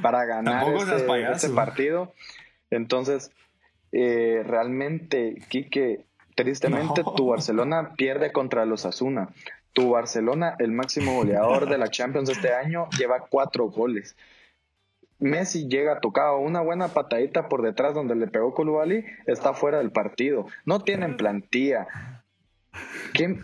[0.00, 2.14] para ganar este, este, partido.
[2.70, 3.30] Entonces,
[3.92, 9.28] eh, realmente, Quique, Tristemente, tu Barcelona pierde contra los Asuna.
[9.72, 14.16] Tu Barcelona, el máximo goleador de la Champions este año, lleva cuatro goles.
[15.20, 19.92] Messi llega tocado una buena patadita por detrás donde le pegó Koulibaly, está fuera del
[19.92, 20.46] partido.
[20.64, 21.86] No tienen plantilla.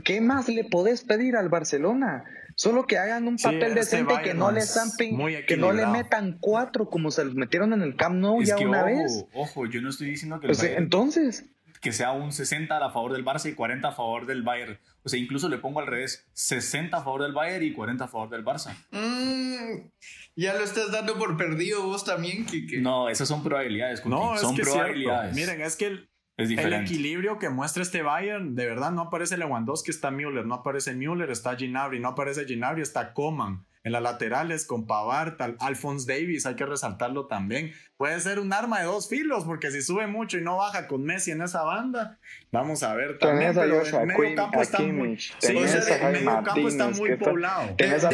[0.05, 2.25] ¿Qué, más le podés pedir al Barcelona?
[2.55, 6.39] Solo que hagan un papel decente y que no le zampen, que no le metan
[6.41, 9.27] cuatro como se los metieron en el Camp Nou ya una vez.
[9.35, 11.45] Ojo, yo no estoy diciendo que el entonces
[11.81, 14.79] que sea un 60 a favor del Barça y 40 a favor del Bayern.
[15.03, 18.09] O sea, incluso le pongo al revés, 60 a favor del Bayern y 40 a
[18.09, 18.75] favor del Barça.
[18.91, 19.89] Mm,
[20.37, 22.81] ya lo estás dando por perdido vos también, Kike.
[22.81, 24.05] No, esas son probabilidades.
[24.05, 25.35] No, son probabilidades.
[25.35, 29.91] Miren, es que el, el equilibrio que muestra este Bayern, de verdad, no aparece Lewandowski,
[29.91, 33.65] está Müller, no aparece Müller, está Ginabri, no aparece Ginabri, está Coman.
[33.85, 37.73] En las laterales con Pavard, Alphonse Davis, hay que resaltarlo también.
[37.97, 41.03] Puede ser un arma de dos filos, porque si sube mucho y no baja con
[41.05, 42.19] Messi en esa banda,
[42.53, 43.55] vamos a ver también.
[43.55, 47.75] Pero el medio campo está muy, sí, el medio campo está muy poblado.
[47.77, 48.11] Tenés a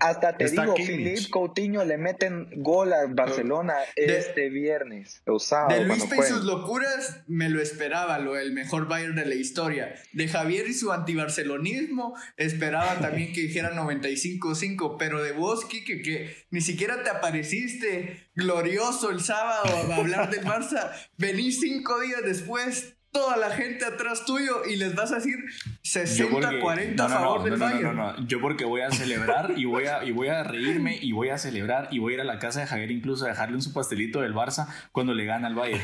[0.00, 5.78] Hasta te digo, Philippe Coutinho le meten gol a Barcelona este viernes o sábado.
[5.78, 9.94] De Luis y sus locuras me lo esperaba, lo el mejor Bayern de la historia.
[10.12, 16.36] De Javier y su antibarcelonismo esperaba también que dijera 95 pero de vos, Kike, que
[16.50, 22.96] ni siquiera te apareciste glorioso el sábado a hablar del Barça, venís cinco días después,
[23.12, 25.36] toda la gente atrás tuyo y les vas a decir
[25.84, 27.96] 60-40 a favor del Bayern.
[27.96, 31.12] No, no, yo porque voy a celebrar y voy a, y voy a reírme y
[31.12, 33.54] voy a celebrar y voy a ir a la casa de Javier incluso a dejarle
[33.54, 35.82] un su pastelito del Barça cuando le gana al Bayern.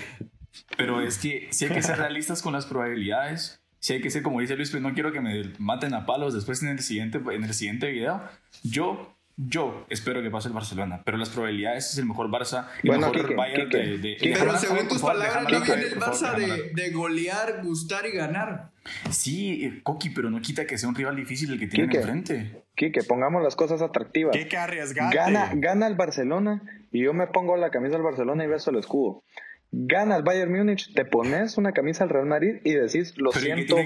[0.76, 4.22] Pero es que si hay que ser realistas con las probabilidades si hay que ser
[4.22, 7.18] como dice Luis, pues no quiero que me maten a palos después en el siguiente,
[7.32, 8.22] en el siguiente video.
[8.62, 9.16] Yo,
[9.48, 13.34] yo espero que pase el Barcelona, pero las probabilidades es el mejor Barça, el mejor
[13.34, 18.12] Bayern de, Pero según tus palabras, no viene el Barça de, de, golear, gustar y
[18.12, 18.70] ganar.
[19.10, 22.64] Sí, Coqui, pero no quita que sea un rival difícil el que tiene enfrente.
[22.74, 24.36] Quique, pongamos las cosas atractivas.
[24.36, 25.14] Quique, arriesgate.
[25.14, 28.78] Gana, gana el Barcelona y yo me pongo la camisa del Barcelona y beso el
[28.78, 29.22] escudo
[29.72, 33.76] gana el Bayern Múnich, te pones una camisa al Real Madrid y decís, lo siento,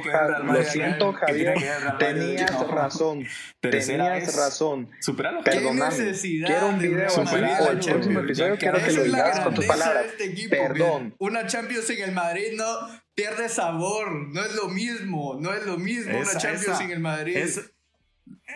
[0.45, 1.55] lo siento Javier,
[1.99, 3.25] tenías razón,
[3.61, 4.91] tenías razón.
[5.45, 6.13] Perdóname,
[6.47, 10.07] quiero un video o el próximo episodio quiero que lo digas con tus palabras.
[10.19, 11.15] Este Perdón.
[11.19, 12.65] Una Champions en el Madrid no
[13.15, 17.37] pierde sabor, no es lo mismo, no es lo mismo una Champions en el Madrid.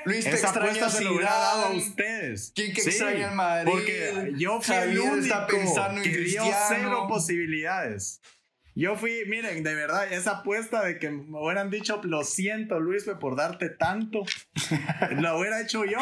[0.04, 2.52] Luis te Esa apuesta se lo hubiera dado a ustedes.
[2.54, 3.70] ¿Quién que extraña al Madrid?
[3.70, 5.46] Porque yo fui el único
[6.02, 8.20] que dio cero posibilidades.
[8.78, 13.10] Yo fui, miren, de verdad, esa apuesta de que me hubieran dicho, lo siento, Luis,
[13.18, 14.22] por darte tanto,
[15.16, 15.98] lo hubiera hecho yo.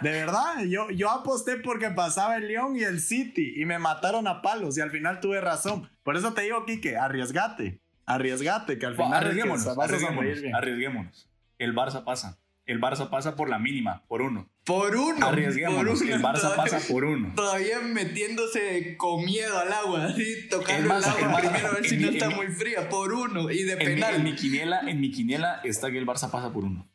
[0.00, 4.26] De verdad, yo, yo aposté porque pasaba el León y el City y me mataron
[4.28, 5.90] a palos y al final tuve razón.
[6.02, 11.28] Por eso te digo, Kike, arriesgate, arriesgate, que al final arriesguémonos, arriesguémonos, arriesguémonos.
[11.58, 12.38] El Barça pasa.
[12.66, 14.50] El Barça pasa por la mínima, por uno.
[14.64, 15.24] Por uno.
[15.24, 16.02] Arriesguémonos.
[16.02, 17.32] El Barça pasa por uno.
[17.36, 22.08] Todavía metiéndose con miedo al agua, así, tocando el agua primero a ver si no
[22.10, 22.88] está muy fría.
[22.88, 23.52] Por uno.
[23.52, 24.16] Y de penal.
[24.16, 26.88] en, mi quiniela, en mi quiniela está que el Barça pasa por uno.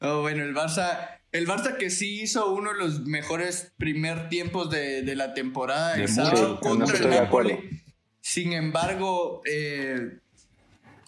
[0.00, 1.18] Oh, bueno, el Barça.
[1.30, 5.94] El Barça que sí hizo uno de los mejores primer tiempos de, de la temporada
[5.94, 7.82] el sábado contra el Napoli.
[8.20, 10.18] Sin embargo, eh,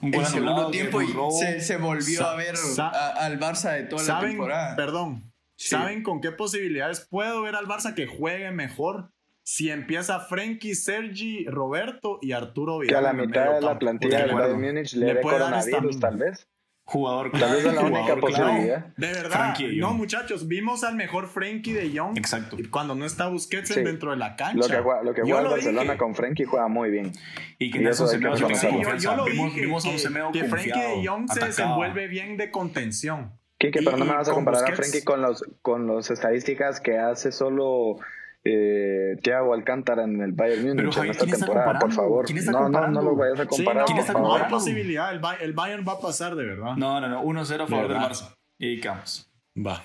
[0.03, 4.77] el segundo tiempo y se, se, volvió a ver al Barça de toda la temporada.
[4.77, 5.33] Perdón.
[5.57, 9.13] ¿Saben con qué posibilidades puedo ver al Barça que juegue mejor?
[9.45, 12.93] Si empieza Frenkie, Sergi, Roberto y Arturo Vidal.
[12.93, 16.17] Que a la mitad de la plantilla del Bayern Múnich le, le dé coronavirus, tal
[16.17, 16.49] vez.
[16.93, 17.59] Jugador clave.
[17.61, 18.87] es la única posibilidad.
[18.99, 19.57] De verdad.
[19.77, 22.19] no, muchachos, vimos al mejor Frankie de Young.
[22.19, 22.59] Exacto.
[22.71, 24.59] Cuando no está Busquets dentro de la cancha.
[24.59, 27.13] Lo que, juega, lo que juega el Barcelona con Frankie juega muy bien.
[27.59, 31.31] Y que y eso se yo, yo, lo dije, vimos, que, que Frankie de Young
[31.33, 33.33] se desenvuelve bien de contención.
[33.57, 36.99] Kike, pero no me vas a comparar a Frankie con los con las estadísticas que
[36.99, 37.97] hace solo
[38.45, 42.27] eh, Thiago Alcántara en el Bayern Múnich en esta temporada, por favor.
[42.31, 43.87] no, no, no lo vayas a comparar.
[44.15, 46.77] no, hay posibilidad, el, Bayern va a pasar de verdad.
[46.77, 48.35] No, no, no, 1-0 a favor del Barça.
[48.59, 49.31] Y quedamos.
[49.57, 49.85] Va.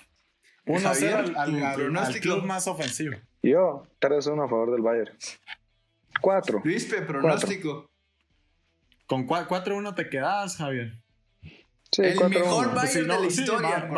[0.65, 3.15] 1-0 al, al, club más ofensivo.
[3.41, 5.11] Yo, 3-1 a favor del Bayern.
[6.21, 6.61] 4.
[6.63, 7.89] Luispe, pronóstico.
[9.05, 10.99] Con 4-1 te quedas, Javier.
[11.91, 13.89] Sí, el mejor Bayern de la historia,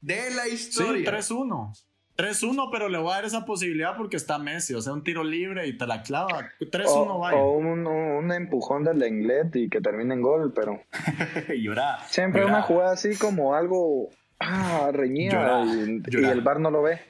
[0.00, 1.20] De la historia.
[1.20, 1.89] Sí, 3-1.
[2.20, 5.24] 3-1, pero le voy a dar esa posibilidad porque está Messi, o sea, un tiro
[5.24, 6.50] libre y te la clava.
[6.60, 7.38] 3-1 vaya.
[7.38, 10.82] O un, un, empujón del Lenglet y que termine en gol, pero.
[11.56, 11.98] llora.
[12.08, 17.00] Siempre una jugada así como algo ah, reñida y, el bar no lo ve.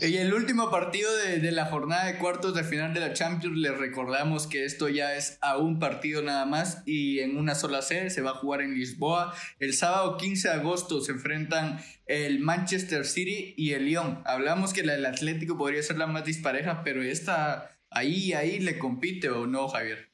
[0.00, 3.76] Y el último partido de, la jornada de cuartos de final de la Champions, les
[3.76, 8.10] recordamos que esto ya es a un partido nada más y en una sola sede
[8.10, 9.34] se va a jugar en Lisboa.
[9.58, 14.20] El sábado 15 de agosto se enfrentan el Manchester City y el Lyon.
[14.24, 19.30] Hablamos que el Atlético podría ser la más dispareja, pero esta ahí, ahí le compite
[19.30, 20.08] o no, Javier.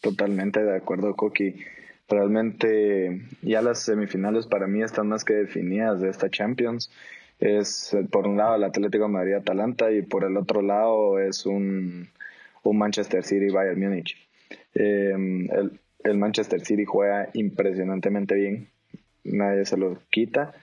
[0.00, 1.56] Totalmente de acuerdo, Coqui.
[2.08, 6.90] Realmente ya las semifinales para mí están más que definidas de esta Champions
[7.38, 12.08] es por un lado el Atlético Madrid-Atalanta y por el otro lado es un,
[12.62, 14.16] un Manchester City-Bayern Múnich.
[14.74, 18.68] Em, el, el, Manchester City juega impresionantemente bien,
[19.24, 20.54] nadie se lo quita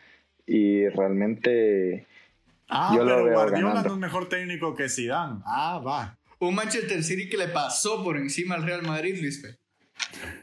[0.46, 2.06] y realmente
[2.70, 5.42] ah, yo lo veo Guardiola no es mejor técnico que Zidane.
[5.46, 6.18] Ah, va.
[6.40, 9.44] Un Manchester City que le pasó por encima al Real Madrid, Luis.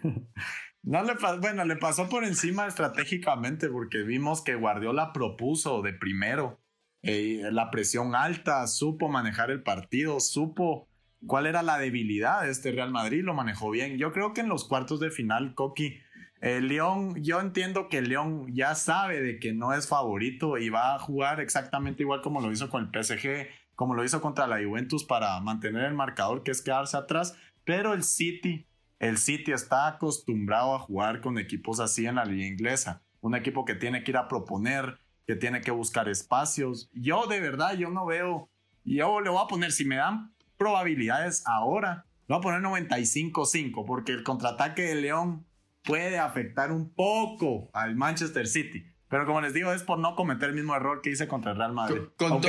[0.83, 6.59] No le bueno, le pasó por encima estratégicamente porque vimos que Guardiola propuso de primero
[7.03, 10.89] eh, la presión alta, supo manejar el partido, supo
[11.27, 13.99] cuál era la debilidad de este Real Madrid, lo manejó bien.
[13.99, 15.99] Yo creo que en los cuartos de final, Coqui,
[16.41, 20.95] el León, yo entiendo que León ya sabe de que no es favorito y va
[20.95, 24.63] a jugar exactamente igual como lo hizo con el PSG, como lo hizo contra la
[24.65, 28.67] Juventus para mantener el marcador, que es quedarse atrás, pero el City
[29.01, 33.03] el City está acostumbrado a jugar con equipos así en la liga inglesa.
[33.23, 36.91] Un equipo que tiene que ir a proponer, que tiene que buscar espacios.
[36.93, 38.51] Yo de verdad, yo no veo,
[38.85, 43.87] yo le voy a poner, si me dan probabilidades ahora, le voy a poner 95-5,
[43.87, 45.47] porque el contraataque de León
[45.83, 48.85] puede afectar un poco al Manchester City.
[49.09, 51.57] Pero como les digo, es por no cometer el mismo error que hice contra el
[51.57, 52.03] Real Madrid.
[52.17, 52.41] Con,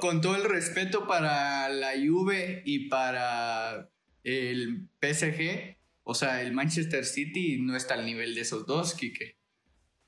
[0.00, 3.88] con todo el respeto para la Juve y para
[4.24, 5.75] el PSG,
[6.08, 9.36] o sea, el Manchester City no está al nivel de esos dos, Kike.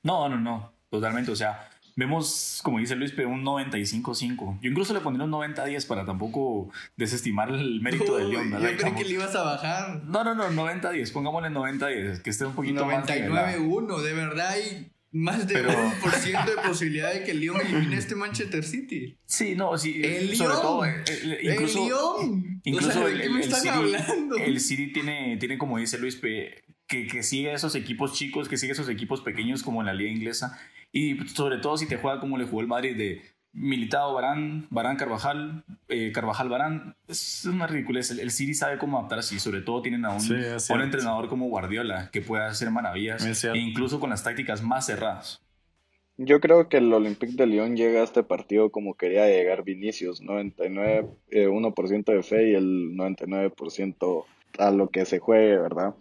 [0.01, 1.29] No, no, no, totalmente.
[1.29, 4.59] O sea, vemos, como dice Luis, pero un 95-5.
[4.61, 8.49] Yo incluso le pondría un 90-10 para tampoco desestimar el mérito del León.
[8.49, 10.01] Yo creí que le ibas a bajar.
[10.05, 11.11] No, no, no, 90-10.
[11.11, 13.55] Pongámosle 90-10, que esté un poquito 99 más.
[13.57, 17.61] 99-1, de verdad hay más de un por ciento de posibilidad de que el Lyon
[17.61, 19.17] elimine este Manchester City.
[19.25, 20.01] Sí, no, sí.
[20.03, 21.03] El sobre todo, eh,
[21.41, 22.61] incluso, el Lyon.
[22.63, 23.69] Incluso el, el, City,
[24.39, 28.57] el, City, tiene, tiene, como dice Luis, que, que sigue a esos equipos chicos, que
[28.57, 30.59] sigue a esos equipos pequeños como en la liga inglesa.
[30.91, 34.95] Y sobre todo si te juega como le jugó el Madrid de Militado Barán, Barán
[34.95, 38.11] Carvajal, eh, Carvajal Barán, es una ridiculez.
[38.11, 42.09] El, City sabe cómo adaptarse y sobre todo tienen a un, un entrenador como Guardiola
[42.11, 45.41] que puede hacer maravillas, e incluso con las tácticas más cerradas.
[46.21, 50.21] Yo creo que el Olympique de Lyon llega a este partido como quería llegar Vinicius,
[50.21, 54.25] 99, eh, 1% de fe y el 99%
[54.57, 55.95] a lo que se juegue, ¿verdad?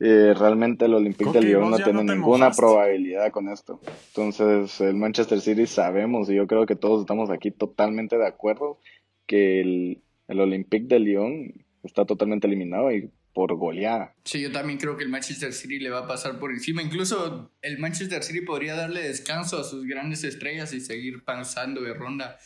[0.00, 3.80] Eh, realmente el Olympique de Lyon no tiene ninguna probabilidad con esto.
[4.08, 8.78] Entonces, el Manchester City sabemos, y yo creo que todos estamos aquí totalmente de acuerdo,
[9.26, 14.14] que el, el Olympique de Lyon está totalmente eliminado y por goleada.
[14.24, 16.82] Sí, yo también creo que el Manchester City le va a pasar por encima.
[16.82, 21.94] Incluso el Manchester City podría darle descanso a sus grandes estrellas y seguir pasando de
[21.94, 22.38] ronda.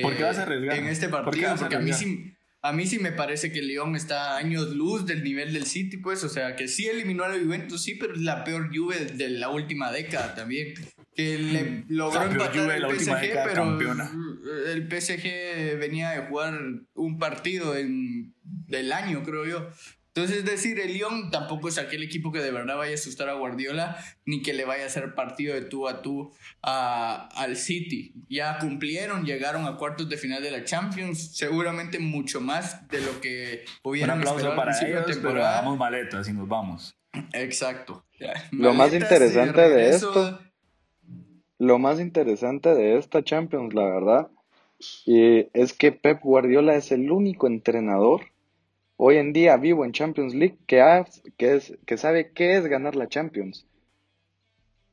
[0.00, 0.78] ¿Por qué vas a arriesgar?
[0.78, 4.34] En este partido, porque a mí sí a mí sí me parece que León está
[4.34, 7.42] a años luz del nivel del City, pues, o sea, que sí eliminó a la
[7.42, 10.74] Juventus, sí, pero es la peor Juve de la última década también.
[11.14, 11.84] Que le mm.
[11.88, 13.78] logró empatar el PSG, pero
[14.66, 16.58] el PSG venía de jugar
[16.94, 19.70] un partido en, del año, creo yo.
[20.18, 23.28] Entonces, es decir, el Lyon tampoco es aquel equipo que de verdad vaya a asustar
[23.28, 23.96] a Guardiola,
[24.26, 28.14] ni que le vaya a hacer partido de tú a tú a, al City.
[28.28, 33.20] Ya cumplieron, llegaron a cuartos de final de la Champions, seguramente mucho más de lo
[33.20, 36.96] que hubieran esperado para ellos, pero damos maletas y nos vamos.
[37.32, 38.04] Exacto.
[38.50, 40.40] lo más interesante de esto,
[41.58, 44.28] lo más interesante de esta Champions, la verdad,
[45.06, 48.22] es que Pep Guardiola es el único entrenador
[48.98, 51.04] hoy en día vivo en Champions League que,
[51.38, 53.64] que, es, que sabe qué es ganar la Champions.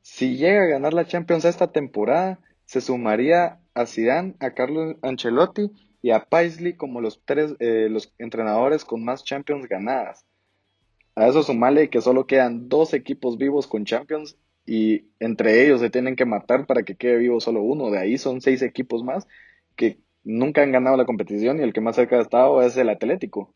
[0.01, 5.71] Si llega a ganar la Champions esta temporada, se sumaría a Zidane, a Carlos Ancelotti
[6.03, 10.23] y a Paisley como los tres eh, los entrenadores con más Champions ganadas.
[11.15, 14.37] A eso sumale que solo quedan dos equipos vivos con Champions
[14.67, 17.89] y entre ellos se tienen que matar para que quede vivo solo uno.
[17.89, 19.27] De ahí son seis equipos más
[19.75, 22.89] que nunca han ganado la competición y el que más cerca ha estado es el
[22.89, 23.55] Atlético.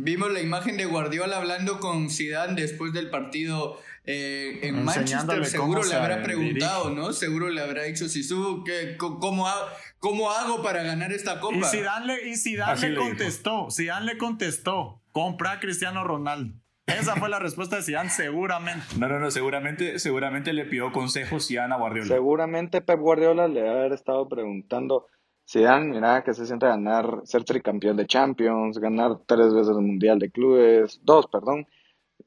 [0.00, 5.44] Vimos la imagen de Guardiola hablando con Zidane después del partido eh, en Manchester.
[5.44, 7.12] Seguro le habrá preguntado, ¿no?
[7.12, 8.62] Seguro le habrá dicho Sisu,
[8.96, 9.48] cómo,
[9.98, 11.56] ¿cómo hago para ganar esta copa?
[11.56, 16.54] Y Zidane le, y Zidane le contestó, Zidane le contestó, compra a Cristiano Ronaldo.
[16.86, 18.86] Esa fue la respuesta de Zidane, seguramente.
[18.98, 22.06] No, no, no, seguramente, seguramente le pidió consejos Zidane a Guardiola.
[22.06, 25.06] Seguramente Pep Guardiola le ha estado preguntando
[25.50, 30.18] Zidane, mira que se siente ganar, ser tricampeón de Champions, ganar tres veces el Mundial
[30.18, 31.66] de Clubes, dos, perdón,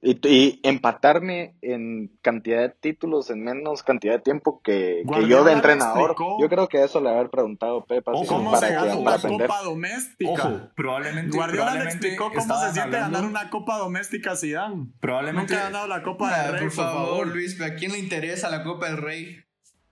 [0.02, 6.16] y, empatarme en cantidad de títulos en menos cantidad de tiempo que, yo de entrenador.
[6.40, 8.14] Yo creo que eso le haber preguntado Pepa.
[8.28, 10.32] ¿Cómo se gana una copa doméstica?
[10.32, 11.38] Ojo, probablemente.
[11.38, 14.88] Guardiola le explicó cómo se siente ganar una copa doméstica a Zidane.
[15.00, 15.54] Probablemente.
[15.54, 17.62] Nunca ha ganado la Copa del Rey, por favor, Luis.
[17.62, 19.38] ¿A quién le interesa la Copa del Rey?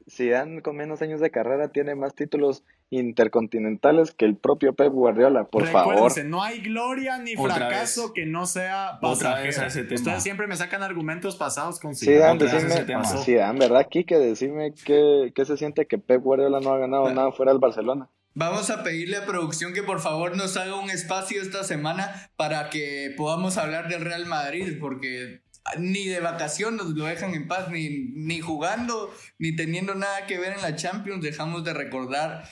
[0.10, 5.46] Zidane con menos años de carrera tiene más títulos intercontinentales que el propio Pep Guardiola,
[5.46, 6.12] por favor.
[6.26, 9.68] no hay gloria ni fracaso que no sea pasajero.
[9.68, 12.40] Ustedes siempre me sacan argumentos pasados con Zidane.
[13.24, 14.18] Sí, Dan, ¿verdad, Kike?
[14.18, 18.10] Decime qué, qué se siente que Pep Guardiola no ha ganado nada fuera del Barcelona.
[18.36, 22.70] Vamos a pedirle a producción que por favor nos haga un espacio esta semana para
[22.70, 25.42] que podamos hablar del Real Madrid, porque
[25.78, 30.40] ni de vacación nos lo dejan en paz, ni, ni jugando, ni teniendo nada que
[30.40, 32.44] ver en la Champions, dejamos de recordar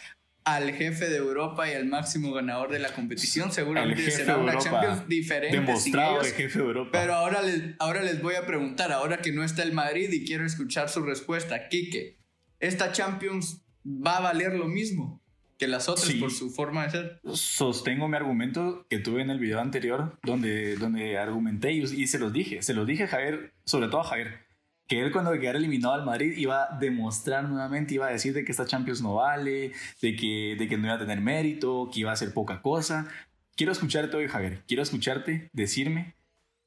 [0.48, 3.52] al jefe de Europa y al máximo ganador de la competición.
[3.52, 5.58] Seguramente será una Champions diferente.
[5.58, 6.90] Demostrado el jefe de Europa.
[6.94, 10.26] Pero ahora les, ahora les voy a preguntar, ahora que no está el Madrid y
[10.26, 11.68] quiero escuchar su respuesta.
[11.68, 12.18] Quique,
[12.62, 15.22] ¿esta Champions va a valer lo mismo?
[15.58, 17.22] que las otras por su forma de ser.
[17.34, 22.20] Sostengo mi argumento que tuve en el video anterior, donde, donde argumenté y, y, se
[22.20, 24.47] los dije, se los dije a Javier, sobre todo a Javier
[24.88, 28.46] que él cuando quedara eliminado al Madrid iba a demostrar nuevamente, iba a decir de
[28.46, 32.00] que esta Champions no vale, de que, de que no iba a tener mérito, que
[32.00, 33.08] iba a ser poca cosa.
[33.56, 34.64] Quiero escucharte hoy, Javier.
[34.68, 36.16] Quiero escucharte decirme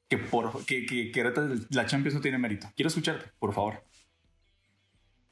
[0.07, 1.23] que, por, que, que, que
[1.69, 2.67] la Champions no tiene mérito.
[2.75, 3.83] Quiero escucharte, por favor.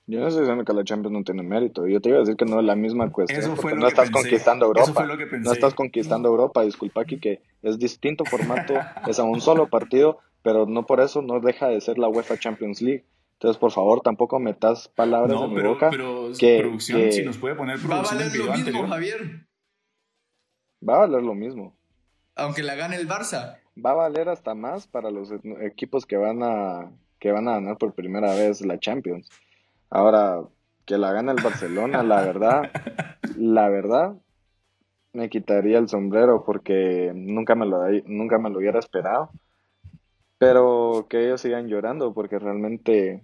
[0.07, 1.85] Yo no estoy diciendo que la Champions no tiene mérito.
[1.85, 3.55] Yo te iba a decir que no es la misma cuestión.
[3.77, 5.05] no estás conquistando Europa.
[5.37, 6.63] No estás conquistando Europa.
[6.63, 8.73] Disculpa aquí que es distinto formato.
[9.07, 12.37] es a un solo partido pero no por eso no deja de ser la UEFA
[12.37, 13.05] Champions League.
[13.33, 15.89] Entonces, por favor, tampoco metas palabras en mi boca.
[15.89, 19.47] Pero que, producción, si nos puede poner Va a valer lo mismo, Javier.
[20.87, 21.75] Va a valer lo mismo.
[22.35, 23.59] Aunque la gane el Barça.
[23.83, 25.31] Va a valer hasta más para los
[25.61, 29.29] equipos que van a que van a ganar por primera vez la Champions.
[29.89, 30.43] Ahora,
[30.85, 32.71] que la gane el Barcelona, la verdad,
[33.37, 34.15] la verdad,
[35.13, 39.31] me quitaría el sombrero porque nunca me lo, nunca me lo hubiera esperado.
[40.39, 43.23] Pero que ellos sigan llorando porque realmente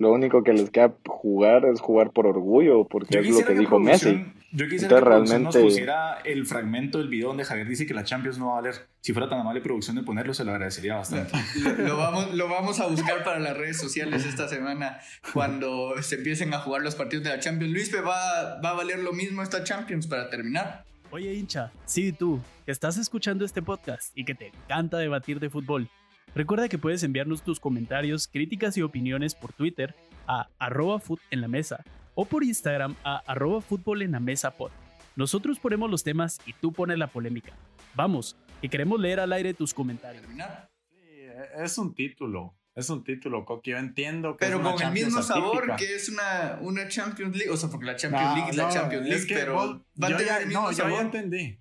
[0.00, 3.78] lo único que les queda jugar es jugar por orgullo, porque es lo que, dijo
[3.78, 4.24] Messi.
[4.50, 5.38] Yo quisiera que realmente...
[5.38, 8.54] nos pusiera el fragmento del video donde Javier dice que la Champions no va a
[8.62, 8.74] valer.
[9.02, 11.32] Si fuera tan amable producción de ponerlo, se lo agradecería bastante.
[11.78, 14.98] Lo, vamos, lo vamos a buscar para las redes sociales esta semana
[15.32, 17.72] cuando se empiecen a jugar los partidos de la Champions.
[17.72, 20.84] Luis, ¿va, va a valer lo mismo esta Champions para terminar?
[21.10, 25.50] Oye hincha, sí tú, que estás escuchando este podcast y que te encanta debatir de
[25.50, 25.90] fútbol
[26.34, 29.94] Recuerda que puedes enviarnos tus comentarios, críticas y opiniones por Twitter
[30.28, 34.70] a arroba en la mesa o por Instagram a arroba fútbol en la mesa pod.
[35.16, 37.52] Nosotros ponemos los temas y tú pones la polémica.
[37.94, 40.24] Vamos, que queremos leer al aire tus comentarios.
[40.88, 40.96] Sí,
[41.56, 42.54] es un título.
[42.76, 43.72] Es un título, Coqui.
[43.72, 47.50] Yo entiendo que Pero con el mismo sabor que es una, una Champions League.
[47.50, 50.46] O sea, porque la Champions League es la Champions League, pero va a tener el
[50.46, 51.58] mismo no, yo ya entendí.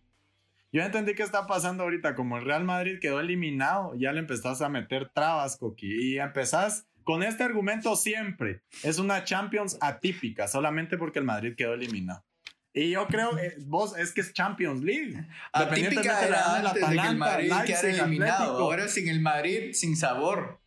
[0.72, 2.16] Yo entendí qué está pasando ahorita.
[2.16, 6.14] Como el Real Madrid quedó eliminado, ya le empezás a meter trabas, Coqui.
[6.14, 8.62] Y empezás con este argumento siempre.
[8.84, 12.24] Es una Champions atípica, solamente porque el Madrid quedó eliminado.
[12.72, 15.26] Y yo creo, que vos, es que es Champions League.
[15.52, 18.60] Atípica era antes de que el Madrid quedara eliminado.
[18.60, 20.60] Ahora sin el Madrid, sin sabor.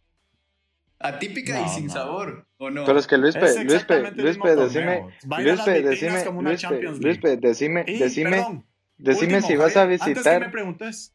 [0.98, 2.84] Atípica y sin sabor, ¿o no?
[2.84, 6.24] Pero es que Luis Luispe, Luispe, decime, Luispe, decime,
[7.00, 8.64] Luispe, decime, decime, decime
[8.98, 10.08] si vas a visitar.
[10.08, 11.14] Antes de que me preguntes,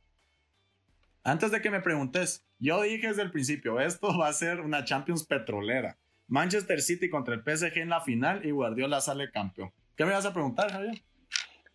[1.23, 4.85] antes de que me preguntes, yo dije desde el principio, esto va a ser una
[4.85, 5.97] Champions petrolera.
[6.27, 9.71] Manchester City contra el PSG en la final y Guardiola sale campeón.
[9.95, 11.01] ¿Qué me vas a preguntar, Javier?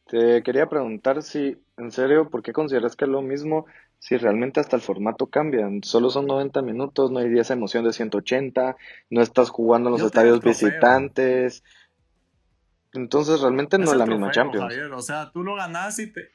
[0.06, 3.66] Te quería preguntar si, en serio, ¿por qué consideras que es lo mismo
[3.98, 5.68] si realmente hasta el formato cambia?
[5.82, 8.76] Solo son 90 minutos, no hay esa emoción de 180,
[9.10, 11.62] no estás jugando en los estadios visitantes.
[12.92, 14.66] Entonces realmente no es, la misma Champions.
[14.68, 14.92] Javier.
[14.92, 16.30] O sea, tú lo ganás y te...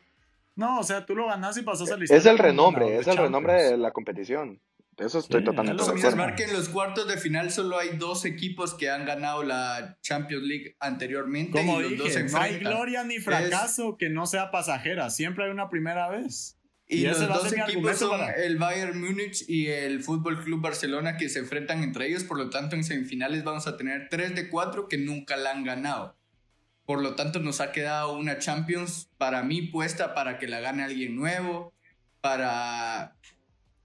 [0.56, 3.18] No, o sea, tú lo ganás y pasas a la Es el renombre, es el
[3.18, 4.60] renombre de la competición.
[4.98, 6.36] Eso estoy totalmente de acuerdo.
[6.36, 10.44] que en los cuartos de final solo hay dos equipos que han ganado la Champions
[10.44, 11.52] League anteriormente.
[11.52, 15.12] Como y los dije, no hay gloria ni fracaso que no sea pasajera.
[15.12, 16.58] Siempre hay una primera vez.
[16.88, 21.40] Y, los dos equipos son el Bayern Múnich y el Fútbol Club Barcelona que se
[21.40, 22.24] enfrentan entre ellos.
[22.24, 25.64] Por lo tanto, en semifinales vamos a tener tres de cuatro que nunca la han
[25.64, 26.18] ganado.
[26.88, 30.86] Por lo tanto, nos ha quedado una Champions para mí puesta para que la gane
[30.86, 31.74] alguien nuevo,
[32.22, 33.18] para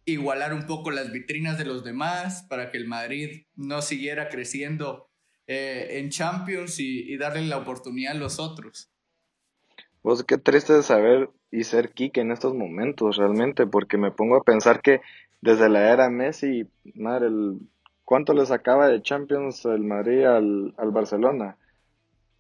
[0.05, 5.09] igualar un poco las vitrinas de los demás para que el Madrid no siguiera creciendo
[5.49, 8.89] eh, en Champions y, darle la oportunidad a los otros.
[10.03, 14.37] Pues qué triste de saber y ser Kike en estos momentos realmente, porque me pongo
[14.37, 15.01] a pensar que
[15.41, 17.31] desde la era Messi, madre,
[18.05, 21.57] ¿cuánto le sacaba de Champions el Madrid al, al Barcelona?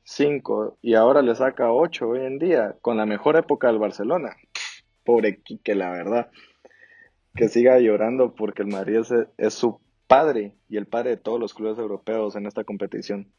[0.05, 4.37] Cinco, y ahora le saca ocho hoy en día, con la mejor época del Barcelona.
[5.05, 6.31] Pobre Quique, la verdad
[7.35, 9.01] que siga llorando porque el Madrid
[9.39, 13.33] es, su padre y el padre de todos los clubes europeos en esta competición.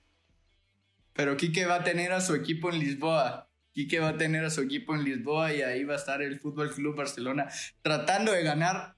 [1.14, 3.49] Pero Quique va a tener a su equipo en Lisboa.
[3.72, 6.39] Quique va a tener a su equipo en Lisboa y ahí va a estar el
[6.39, 7.49] Fútbol Club Barcelona
[7.82, 8.95] tratando de ganar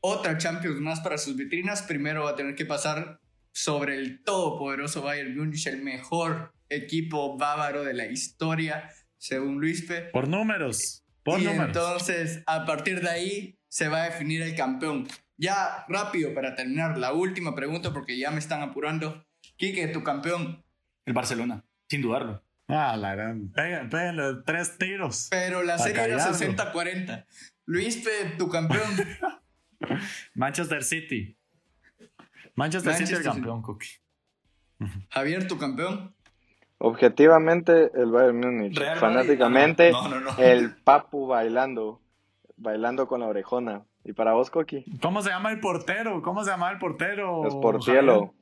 [0.00, 1.82] otra Champions más para sus vitrinas.
[1.82, 3.20] Primero va a tener que pasar
[3.52, 10.02] sobre el todopoderoso Bayern Múnich, el mejor equipo bávaro de la historia, según Luispe.
[10.12, 11.04] Por números.
[11.22, 11.66] Por y números.
[11.68, 15.06] entonces, a partir de ahí, se va a definir el campeón.
[15.36, 19.24] Ya rápido para terminar, la última pregunta porque ya me están apurando.
[19.56, 20.64] Quique, tu campeón.
[21.04, 22.42] El Barcelona, sin dudarlo.
[22.68, 23.50] Ah, la gran.
[23.52, 25.28] Péguenle tres tiros.
[25.30, 27.24] Pero la serie era 60-40.
[27.64, 28.02] Luis,
[28.36, 28.88] tu campeón.
[30.34, 31.36] Manchester City.
[32.54, 34.00] Manchester, City el campeón, Cookie.
[35.10, 36.14] Javier, tu campeón.
[36.78, 38.80] Objetivamente, el Bayern Múnich.
[38.98, 39.92] Fanáticamente,
[40.38, 42.00] el Papu bailando
[42.58, 43.84] bailando con la orejona.
[44.04, 44.84] ¿Y para vos, Coqui?
[45.00, 46.22] ¿Cómo se llama el portero?
[46.22, 47.46] ¿Cómo se llama el portero?
[47.46, 48.34] Esportielo.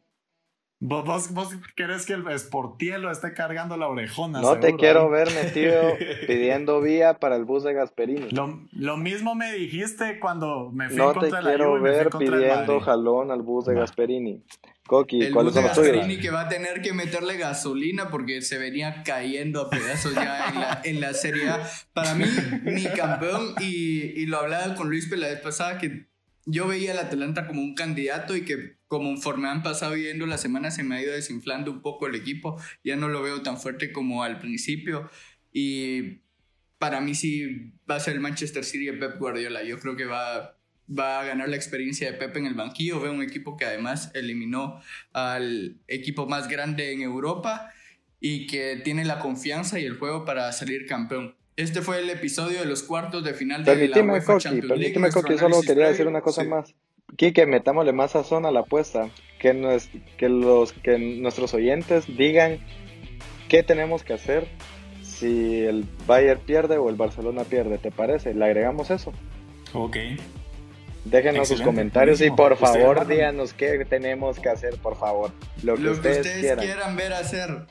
[0.79, 4.43] ¿Vos, vos, querés que el Esportielo esté cargando la orejona?
[4.43, 5.81] No te quiero ver metido
[6.27, 8.29] pidiendo vía para el bus de Gasperini.
[8.73, 12.81] Lo, mismo me dijiste cuando me fui no contra la No te quiero ver pidiendo
[12.81, 14.45] jalón al bus de Gasperini.
[14.87, 19.03] Coqui, el bus de Gasperini que va a tener que meterle gasolina porque se venía
[19.03, 21.67] cayendo a pedazos ya en la, en la Serie A.
[21.95, 22.27] Para mí,
[22.65, 26.07] mi campeón, y, y lo hablaba con Luis la vez pasada, que
[26.47, 30.77] yo veía al Atalanta como un candidato y que conforme han pasado viendo las semanas
[30.77, 32.61] se me ha ido desinflando un poco el equipo.
[32.85, 35.11] Ya no lo veo tan fuerte como al principio.
[35.53, 36.21] Y
[36.79, 39.65] para mí sí va a ser el Manchester City de Pep Guardiola.
[39.65, 40.57] Yo creo que va,
[40.89, 43.01] va a ganar la experiencia de Pep en el banquillo.
[43.01, 44.81] Veo un equipo que además eliminó
[45.13, 47.73] al equipo más grande en Europa
[48.21, 51.35] y que tiene la confianza y el juego para salir campeón.
[51.57, 54.93] Este fue el episodio de los cuartos de final de la UEFA Champions League.
[54.93, 56.75] Permíteme, Coqui, solo quería decir una cosa más.
[57.17, 59.09] Quique, metámosle más sazón a la apuesta.
[59.39, 59.81] Que,
[60.19, 62.59] que, los, que nuestros oyentes digan
[63.49, 64.49] qué tenemos que hacer
[65.03, 67.79] si el Bayern pierde o el Barcelona pierde.
[67.79, 68.35] ¿Te parece?
[68.35, 69.15] ¿Le agregamos eso?
[69.73, 69.97] Ok.
[71.07, 75.33] Déjenos sus comentarios y por favor díganos qué tenemos que hacer, por favor.
[75.63, 77.67] Lo que, ustedes, quieran ver hacer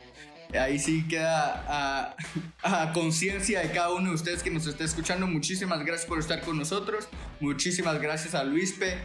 [0.53, 2.15] ahí sí queda
[2.63, 5.27] a, conciencia de cada uno de ustedes que nos está escuchando.
[5.27, 7.07] Muchísimas gracias por estar con nosotros.
[7.39, 8.97] Muchísimas gracias a Luispe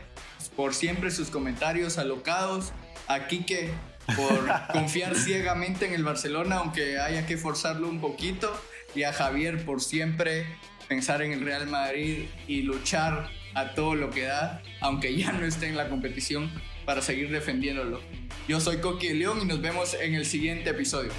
[0.57, 2.73] por siempre sus comentarios alocados.
[3.09, 3.71] A Quique
[4.17, 8.53] por confiar ciegamente en el Barcelona, aunque haya que forzarlo un poquito.
[8.95, 10.47] Y a Javier por siempre
[10.89, 15.45] pensar en el Real Madrid y luchar a todo lo que da, aunque ya no
[15.45, 16.51] esté en la competición,
[16.85, 18.01] para seguir defendiéndolo.
[18.49, 21.13] Yo soy Coqui León y nos vemos en el siguiente episodio.